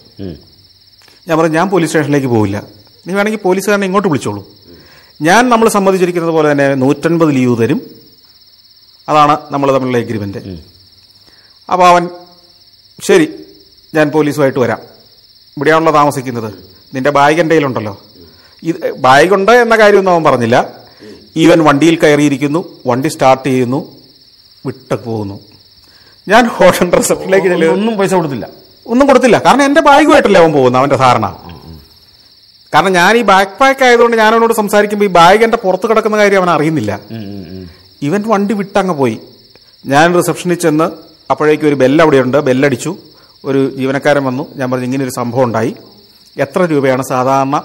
ഞാൻ 1.28 1.38
പറഞ്ഞു 1.38 1.54
ഞാൻ 1.54 1.70
പോലീസ് 1.70 1.90
സ്റ്റേഷനിലേക്ക് 1.90 2.26
പോവില്ല. 2.26 2.62
നീ 3.06 3.14
വേണമെങ്കിൽ 3.14 3.40
പോലീസുകാരനെ 3.40 3.84
ഇങ്ങോട്ട് 3.84 4.08
വിളിച്ചോളൂ. 4.08 4.48
ഞാൻ 5.20 5.48
നമ്മൾ 5.48 5.68
സമ്മതിച്ചിരിക്കുന്നത് 5.68 6.32
പോലെ 6.32 6.52
തന്നെ 6.52 6.74
നൂറ്റൻപത് 6.74 7.30
ലിയു 7.30 7.56
തരും. 7.60 7.80
അതാണ് 9.08 9.38
നമ്മൾ 9.50 9.72
തമ്മിലുള്ള 9.72 9.98
എഗ്രിമെന്റ് 9.98 10.38
അപ്പോൾ 11.72 11.88
അവൻ 11.88 12.08
ശരി 13.08 13.28
ഞാൻ 13.94 14.10
പോലീസുമായിട്ട് 14.10 14.58
വരാം. 14.58 14.78
ഇവിടെയാണല്ലോ 15.56 15.92
താമസിക്കുന്നത്. 15.92 16.54
നിന്റെ 16.94 17.10
ബാഗ് 17.10 17.40
എന്റെ 17.40 17.54
കയ്യിലുണ്ടല്ലോ. 17.54 18.02
ഇത് 18.62 18.92
ബാഗുണ്ട് 18.92 19.52
എന്ന 19.52 19.76
കാര്യമൊന്നും 19.76 20.12
അവൻ 20.12 20.24
പറഞ്ഞില്ല. 20.24 20.87
ഈവൻ 21.36 21.64
വണ്ടിയിൽ 21.64 21.98
കയറിയിരിക്കുന്നു 22.00 22.64
വണ്ടി 22.86 23.08
സ്റ്റാർട്ട് 23.08 23.48
ചെയ്യുന്നു 23.48 23.96
വിട്ട 24.66 24.94
പോകുന്നു. 24.94 25.40
ഞാൻ 26.28 26.46
ഹോട്ടൽ 26.46 26.90
റിസപ്ഷനിലേക്ക് 26.90 27.66
ഒന്നും 27.66 27.98
പൈസ 27.98 28.14
കൊടുത്തില്ല. 28.14 28.48
ഒന്നും 28.86 29.08
കൊടുത്തില്ല. 29.08 29.38
കാരണം 29.38 29.62
എന്റെ 29.62 29.80
ബാഗുമായിട്ടല്ലേ 29.80 30.40
അവൻ 30.40 30.52
പോകുന്നത് 30.52 30.80
അവന്റെ 30.80 30.96
ധാരണ. 30.96 31.36
കാരണം 32.74 32.92
ഞാൻ 32.92 33.16
ഈ 33.16 33.22
ബാക്ക് 33.22 33.58
പാക്ക് 33.60 33.84
ആയതുകൊണ്ട് 33.84 34.16
ഞാൻ 34.16 34.34
അവനോട് 34.34 34.54
സംസാരിക്കുമ്പോൾ 34.54 35.06
ഈ 35.06 35.08
ബാഗ് 35.08 35.44
എന്റെ 35.44 35.56
പുറത്ത് 35.56 35.88
കിടക്കുന്ന 35.88 36.16
കാര്യം 36.16 36.38
അവൻ 36.38 36.50
അറിയുന്നില്ല. 36.50 37.00
ഇവൻ 38.02 38.24
വണ്ടി 38.26 38.54
വിട്ടങ്ങ് 38.54 38.94
പോയി. 38.94 39.18
ഞാൻ 39.86 40.16
റിസപ്ഷനിൽ 40.16 40.54
ചെന്ന് 40.54 40.84
അപ്പോഴേക്കും 41.30 41.68
ഒരു 41.68 41.74
ബെല്ല് 41.74 42.04
അവിടെയുണ്ട്. 42.04 42.38
ബെല്ലടിച്ചു 42.38 42.96
ഒരു 43.44 43.76
ജീവനക്കാരൻ 43.76 44.24
വന്നു. 44.24 44.46
ഞാൻ 44.56 44.70
പറഞ്ഞു 44.70 44.84
ഇങ്ങനെ 44.84 45.04
ഒരു 45.04 45.10
സംഭവം 45.10 45.44
ഉണ്ടായി. 45.44 45.76
എത്ര 46.36 46.64
രൂപയാണ് 46.64 47.02
സാധാരണ 47.08 47.62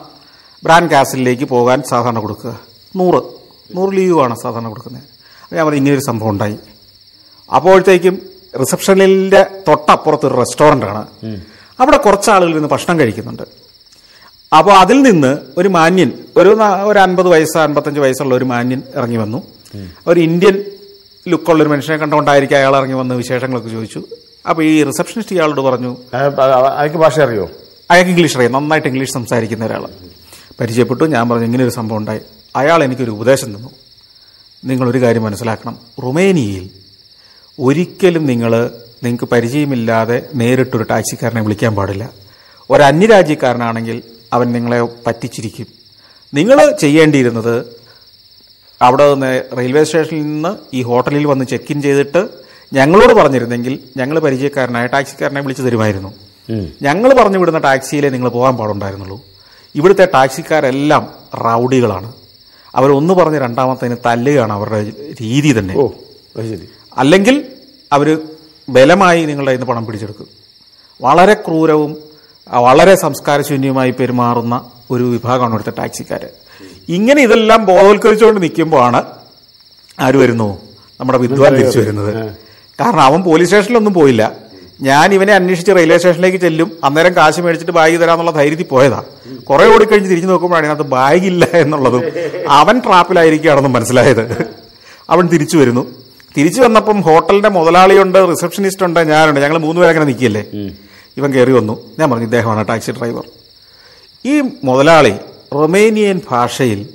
ബ്രാൻഡ് 0.64 0.90
കാസിലേക്ക് 0.90 1.44
പോകാൻ 1.44 1.84
സാധാരണ 1.90 2.20
കൊടുക്കുക? 2.20 2.60
നൂറ്. 2.96 3.43
നൂറ് 3.76 3.98
ലീവാണ് 3.98 4.36
സാധാരണ 4.44 4.68
കൊടുക്കുന്നത്. 4.68 5.04
അപ്പോൾ 5.44 5.56
ഞാൻ 5.56 5.66
പറഞ്ഞു 5.66 5.80
ഇങ്ങനെയൊരു 5.80 6.06
സംഭവം 6.08 6.30
ഉണ്ടായി. 6.30 6.58
അപ്പോഴത്തേക്കും 7.56 8.22
റിസപ്ഷനിലെ 8.60 9.44
തൊട്ടപ്പുറത്ത് 9.68 10.26
ഒരു 10.26 10.36
റെസ്റ്റോറന്റ് 10.36 10.86
ആണ്. 10.86 11.08
അവിടെ 11.80 11.98
കുറച്ച് 11.98 12.30
ആളുകൾ 12.32 12.52
ഇരുന്ന് 12.52 12.70
ഭക്ഷണം 12.70 13.00
കഴിക്കുന്നുണ്ട്. 13.00 13.44
അപ്പോൾ 14.58 14.72
അതിൽ 14.72 15.02
നിന്ന് 15.02 15.38
ഒരു 15.58 15.70
മാന്യൻ 15.70 16.12
ഒരു 16.38 16.50
ഒരു 16.90 17.00
അൻപത് 17.00 17.28
വയസ്സ് 17.28 17.58
അൻപത്തഞ്ച് 17.58 18.00
വയസ്സുള്ള 18.00 18.36
ഒരു 18.36 18.46
മാന്യൻ 18.46 18.82
ഇറങ്ങി 18.96 19.18
വന്നു. 19.18 19.40
ഒരു 20.08 20.20
ഇന്ത്യൻ 20.20 20.64
ലുക്കുള്ള 21.28 21.64
ഒരു 21.64 21.70
മനുഷ്യനെ 21.70 21.98
കണ്ടുകൊണ്ടായിരിക്കും 21.98 22.56
അയാൾ 22.56 22.76
ഇറങ്ങി 22.78 22.94
വന്ന് 22.94 23.16
വിശേഷങ്ങളൊക്കെ 23.16 23.70
ചോദിച്ചു. 23.70 24.04
അപ്പോൾ 24.50 24.64
ഈ 24.64 24.84
റിസപ്ഷനിസ്റ്റ് 24.84 25.36
ഇയാളോട് 25.36 25.62
പറഞ്ഞു 25.62 25.98
അയാൾക്ക് 26.14 26.98
ഭാഷ 26.98 27.20
അറിയോ? 27.20 27.50
അയാൾക്ക് 27.92 28.12
ഇംഗ്ലീഷ് 28.12 28.38
അറിയാം. 28.38 28.52
നന്നായിട്ട് 28.52 28.88
ഇംഗ്ലീഷ് 28.88 29.14
സംസാരിക്കുന്ന 29.14 29.66
ഒരാൾ 29.66 29.86
പരിചയപ്പെട്ടു. 30.60 31.04
ഞാൻ 31.04 31.30
പറഞ്ഞു 31.30 31.46
ഇങ്ങനെ 31.46 31.64
ഒരു 31.64 31.72
സംഭവം 31.72 32.00
ഉണ്ടായി. 32.00 32.22
അയാൾ 32.56 32.84
എനിക്കൊരു 32.84 33.12
ഉപദേശം 33.12 33.58
തന്നു. 33.58 33.70
നിങ്ങളൊരു 34.66 35.02
കാര്യം 35.02 35.24
മനസ്സിലാക്കണം. 35.24 35.78
റുമേനിയയിൽ 36.04 36.70
ഒരിക്കലും 37.60 38.26
നിങ്ങൾ 38.26 38.72
നിങ്ങൾക്ക് 39.04 39.24
പരിചയമില്ലാതെ 39.24 40.30
നേരിട്ടൊരു 40.36 40.84
ടാക്സിക്കാരനെ 40.84 41.42
വിളിക്കാൻ 41.42 41.76
പാടില്ല. 41.76 42.10
ഒരു 42.70 42.84
അന്യരാജ്യക്കാരനാണെങ്കിൽ 42.84 44.04
അവൻ 44.34 44.52
നിങ്ങളെ 44.52 44.82
പറ്റിച്ചിരിക്കും. 44.82 45.68
നിങ്ങൾ 46.34 46.76
ചെയ്യേണ്ടിയിരുന്നത് 46.76 47.66
അവിടെ 48.82 49.14
നിന്ന് 49.14 49.44
റെയിൽവേ 49.58 49.84
സ്റ്റേഷനിൽ 49.84 50.22
നിന്ന് 50.22 50.56
ഈ 50.74 50.84
ഹോട്ടലിൽ 50.84 51.26
വന്ന് 51.26 51.46
ചെക്ക് 51.46 51.66
ഇൻ 51.70 51.82
ചെയ്തിട്ട് 51.82 52.28
ഞങ്ങളോട് 52.74 53.14
പറഞ്ഞിരുന്നെങ്കിൽ 53.14 53.80
ഞങ്ങൾ 53.98 54.20
പരിചയക്കാരനായ 54.20 54.86
ടാക്സിക്കാരനെ 54.86 55.42
വിളിച്ചു 55.42 55.64
തരുമായിരുന്നു. 55.64 56.14
ഞങ്ങൾ 56.82 57.14
പറഞ്ഞു 57.14 57.38
വിടുന്ന 57.38 57.60
ടാക്സിയിലേ 57.60 58.10
നിങ്ങൾ 58.10 58.30
പോകാൻ 58.30 58.58
പാടുണ്ടായിരുന്നുള്ളൂ. 58.58 59.22
ഇവിടുത്തെ 59.76 60.06
ടാക്സിക്കാരെല്ലാം 60.14 61.14
റൗഡികളാണ്. 61.36 62.14
അവരൊന്ന് 62.76 63.14
പറഞ്ഞ് 63.14 63.40
രണ്ടാമത്തതിന് 63.40 63.98
തല്ലുകയാണ് 64.06 64.54
അവരുടെ 64.54 64.92
രീതി 65.22 65.60
തന്നെ. 65.60 65.74
അല്ലെങ്കിൽ 66.98 67.36
അവർ 67.94 68.08
ബലമായി 68.70 69.26
നിങ്ങളുടെ 69.26 69.50
കയ്യിൽ 69.50 69.60
നിന്ന് 69.60 69.74
പണം 69.74 69.86
പിടിച്ചെടുക്കും. 69.86 70.28
വളരെ 71.02 71.34
ക്രൂരവും 71.34 71.98
വളരെ 72.48 72.96
സംസ്കാരശൂന്യവുമായി 72.96 73.92
പെരുമാറുന്ന 73.92 74.56
ഒരു 74.92 75.04
വിഭാഗമാണ് 75.04 75.54
ഇവിടുത്തെ 75.54 75.74
ടാക്സിക്കാർ 75.80 76.24
ഇങ്ങനെ 76.90 77.22
ഇതെല്ലാം 77.22 77.66
ബോധവൽക്കരിച്ചുകൊണ്ട് 77.66 78.42
നിൽക്കുമ്പോഴാണ് 78.42 79.04
ആര് 80.00 80.16
വരുന്നു? 80.16 80.62
നമ്മുടെ 81.00 81.20
വിദ്വാൻ 81.20 81.56
തിരിച്ചു 81.56 81.80
വരുന്നത്. 81.80 82.12
കാരണം 82.80 83.02
അവൻ 83.02 83.22
പോലീസ് 83.24 83.50
സ്റ്റേഷനിലൊന്നും 83.50 83.94
പോയില്ല. 83.94 84.24
ഞാൻ 84.82 85.14
ഇവനെ 85.14 85.34
അന്വേഷിച്ച് 85.34 85.72
റെയിൽവേ 85.76 85.98
സ്റ്റേഷനിലേക്ക് 85.98 86.38
ചെല്ലും. 86.38 86.70
അന്നേരം 86.84 87.16
കാശ് 87.16 87.42
മേടിച്ചിട്ട് 87.42 87.72
ബാഗ് 87.72 87.98
തരാമെന്നുള്ള 88.02 88.32
ധൈര്യത്തിൽ 88.32 88.64
പോയതാ. 88.64 89.04
കുറെ 89.42 89.66
ഓടിക്കഴിഞ്ഞ് 89.66 90.10
തിരിഞ്ഞു 90.10 90.28
നോക്കുമ്പോഴാണ് 90.28 90.68
അതിനകത്ത് 90.68 90.90
ബാഗ് 90.90 91.26
ഇല്ല 91.26 91.48
എന്നുള്ളതും 91.54 92.04
അവൻ 92.50 92.80
ട്രാപ്പിലായിരിക്കുകയാണെന്നും 92.80 93.74
മനസ്സിലായത്. 93.74 94.48
അവൻ 95.10 95.28
തിരിച്ചു 95.28 95.58
വരുന്നു. 95.58 95.88
തിരിച്ചു 96.38 96.62
വന്നപ്പം 96.62 97.02
ഹോട്ടലിന്റെ 97.02 97.50
മുതലാളിയുണ്ട് 97.50 98.30
റിസപ്ഷനിസ്റ്റ് 98.30 98.86
ഉണ്ട് 98.86 99.00
ഞാനുണ്ട് 99.00 99.40
ഞങ്ങൾ 99.40 99.58
മൂന്നുപേരെ 99.58 99.90
അങ്ങനെ 99.90 100.06
നിൽക്കില്ലേ 100.06 100.44
ഇവൻ 101.18 101.34
കയറി 101.34 101.52
വന്നു. 101.52 101.80
ഞാൻ 102.00 102.12
പറഞ്ഞു 102.12 102.26
ഇദ്ദേഹമാണ് 102.26 102.68
ടാക്സി 102.68 102.92
ഡ്രൈവർ. 102.92 103.24
ഈ 104.26 104.42
മുതലാളി 104.64 105.14
റൊമേനിയൻ 105.54 106.22
ഭാഷയിൽ 106.32 106.90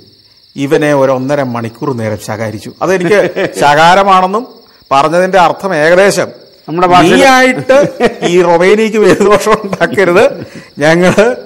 ഇവനെ 0.55 0.95
ഒരു 0.95 1.11
ഒന്നര 1.11 1.43
മണിക്കൂർ 1.43 1.97
നേരം 1.97 2.17
ശകാരിച്ചു. 2.27 2.71
അതെനിക്ക് 2.81 3.49
ശകാരമാണെന്നും 3.61 4.47
പറഞ്ഞതിന്റെ 4.91 5.39
അർത്ഥം 5.39 5.75
ഏകദേശം. 5.75 6.27
നമ്മുടെ 6.69 6.87
ഭാഷയായിട്ട് 6.87 7.77
ഈ 8.25 8.41
റൊമേനിയക്ക് 8.41 8.97
വേദദോഷം 8.97 9.51
ഉണ്ടാക്കരുത്. 9.51 10.45
ഞങ്ങൾ 10.79 11.37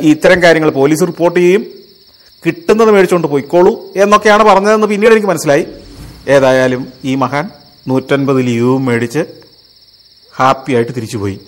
ഇത്തരം 0.00 0.42
കാര്യങ്ങൾ 0.42 0.70
പോലീസ് 0.70 1.06
റിപ്പോർട്ട് 1.06 1.40
ചെയ്യും. 1.40 1.66
കിട്ടുന്നത് 2.46 2.90
മേടിച്ചുകൊണ്ട് 2.90 3.28
പോയിക്കോളൂ 3.28 3.92
എന്നൊക്കെയാണ് 3.96 4.44
പറഞ്ഞതെന്ന് 4.44 4.86
പിന്നീട് 4.86 5.12
എനിക്ക് 5.12 5.28
മനസ്സിലായി. 5.28 5.66
ഏതായാലും 6.28 6.88
ഈ 7.04 7.14
മഹാൻ 7.14 7.50
നൂറ്റൻപത് 7.88 8.46
ലീവും 8.46 8.86
മേടിച്ച് 8.86 9.24
ഹാപ്പി 10.38 10.72
ആയിട്ട് 10.72 10.92
തിരിച്ചുപോയി. 10.96 11.40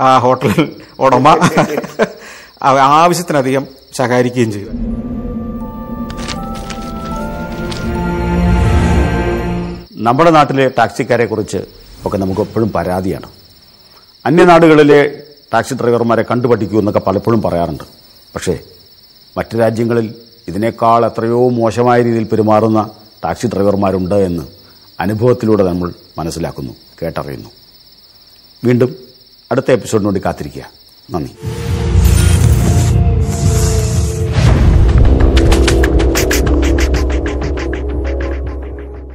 ആ 0.00 0.18
ഹോട്ടലിൽ 0.18 0.76
ഉടമ 0.98 1.28
ആവശ്യത്തിനധികം 2.78 3.66
ശകാരിക്കുകയും 3.98 4.52
ചെയ്തു. 4.52 4.70
നമ്മുടെ 9.92 10.30
നാട്ടിലെ 10.30 10.68
ടാക്സിക്കാരെ 10.78 11.24
കുറിച്ച് 11.24 11.58
ഒക്കെ 12.06 12.16
നമുക്ക് 12.18 12.40
എപ്പോഴും 12.40 12.72
പരാതിയാണ്. 12.72 13.28
അന്യനാടുകളിലെ 14.26 15.22
ടാക്സി 15.54 15.74
ഡ്രൈവർമാരെ 15.74 16.22
കണ്ടുപഠിക്കൂ 16.22 16.78
എന്നൊക്കെ 16.78 17.00
പലപ്പോഴും 17.00 17.42
പറയാറുണ്ട്. 17.42 17.84
പക്ഷേ 18.34 18.58
മറ്റു 19.36 19.56
രാജ്യങ്ങളിൽ 19.56 20.14
ഇതിനേക്കാൾ 20.48 21.06
എത്രയോ 21.06 21.48
മോശമായ 21.48 22.02
രീതിയിൽ 22.02 22.24
പെരുമാറുന്ന 22.24 22.90
ടാക്സി 23.24 23.46
ഡ്രൈവർമാരുണ്ട് 23.46 24.14
എന്ന് 24.14 24.42
അനുഭവത്തിലൂടെ 25.00 25.62
നമ്മൾ 25.64 25.92
മനസ്സിലാക്കുന്നു 26.18 26.72
കേട്ടറിയുന്നു. 27.02 27.48
വീണ്ടും 28.64 28.96
അടുത്ത 29.52 29.70
എപ്പിസോഡിനോട് 29.70 30.18
കാത്തിരിക്കുക. 30.18 30.70
നന്ദി. 31.10 31.36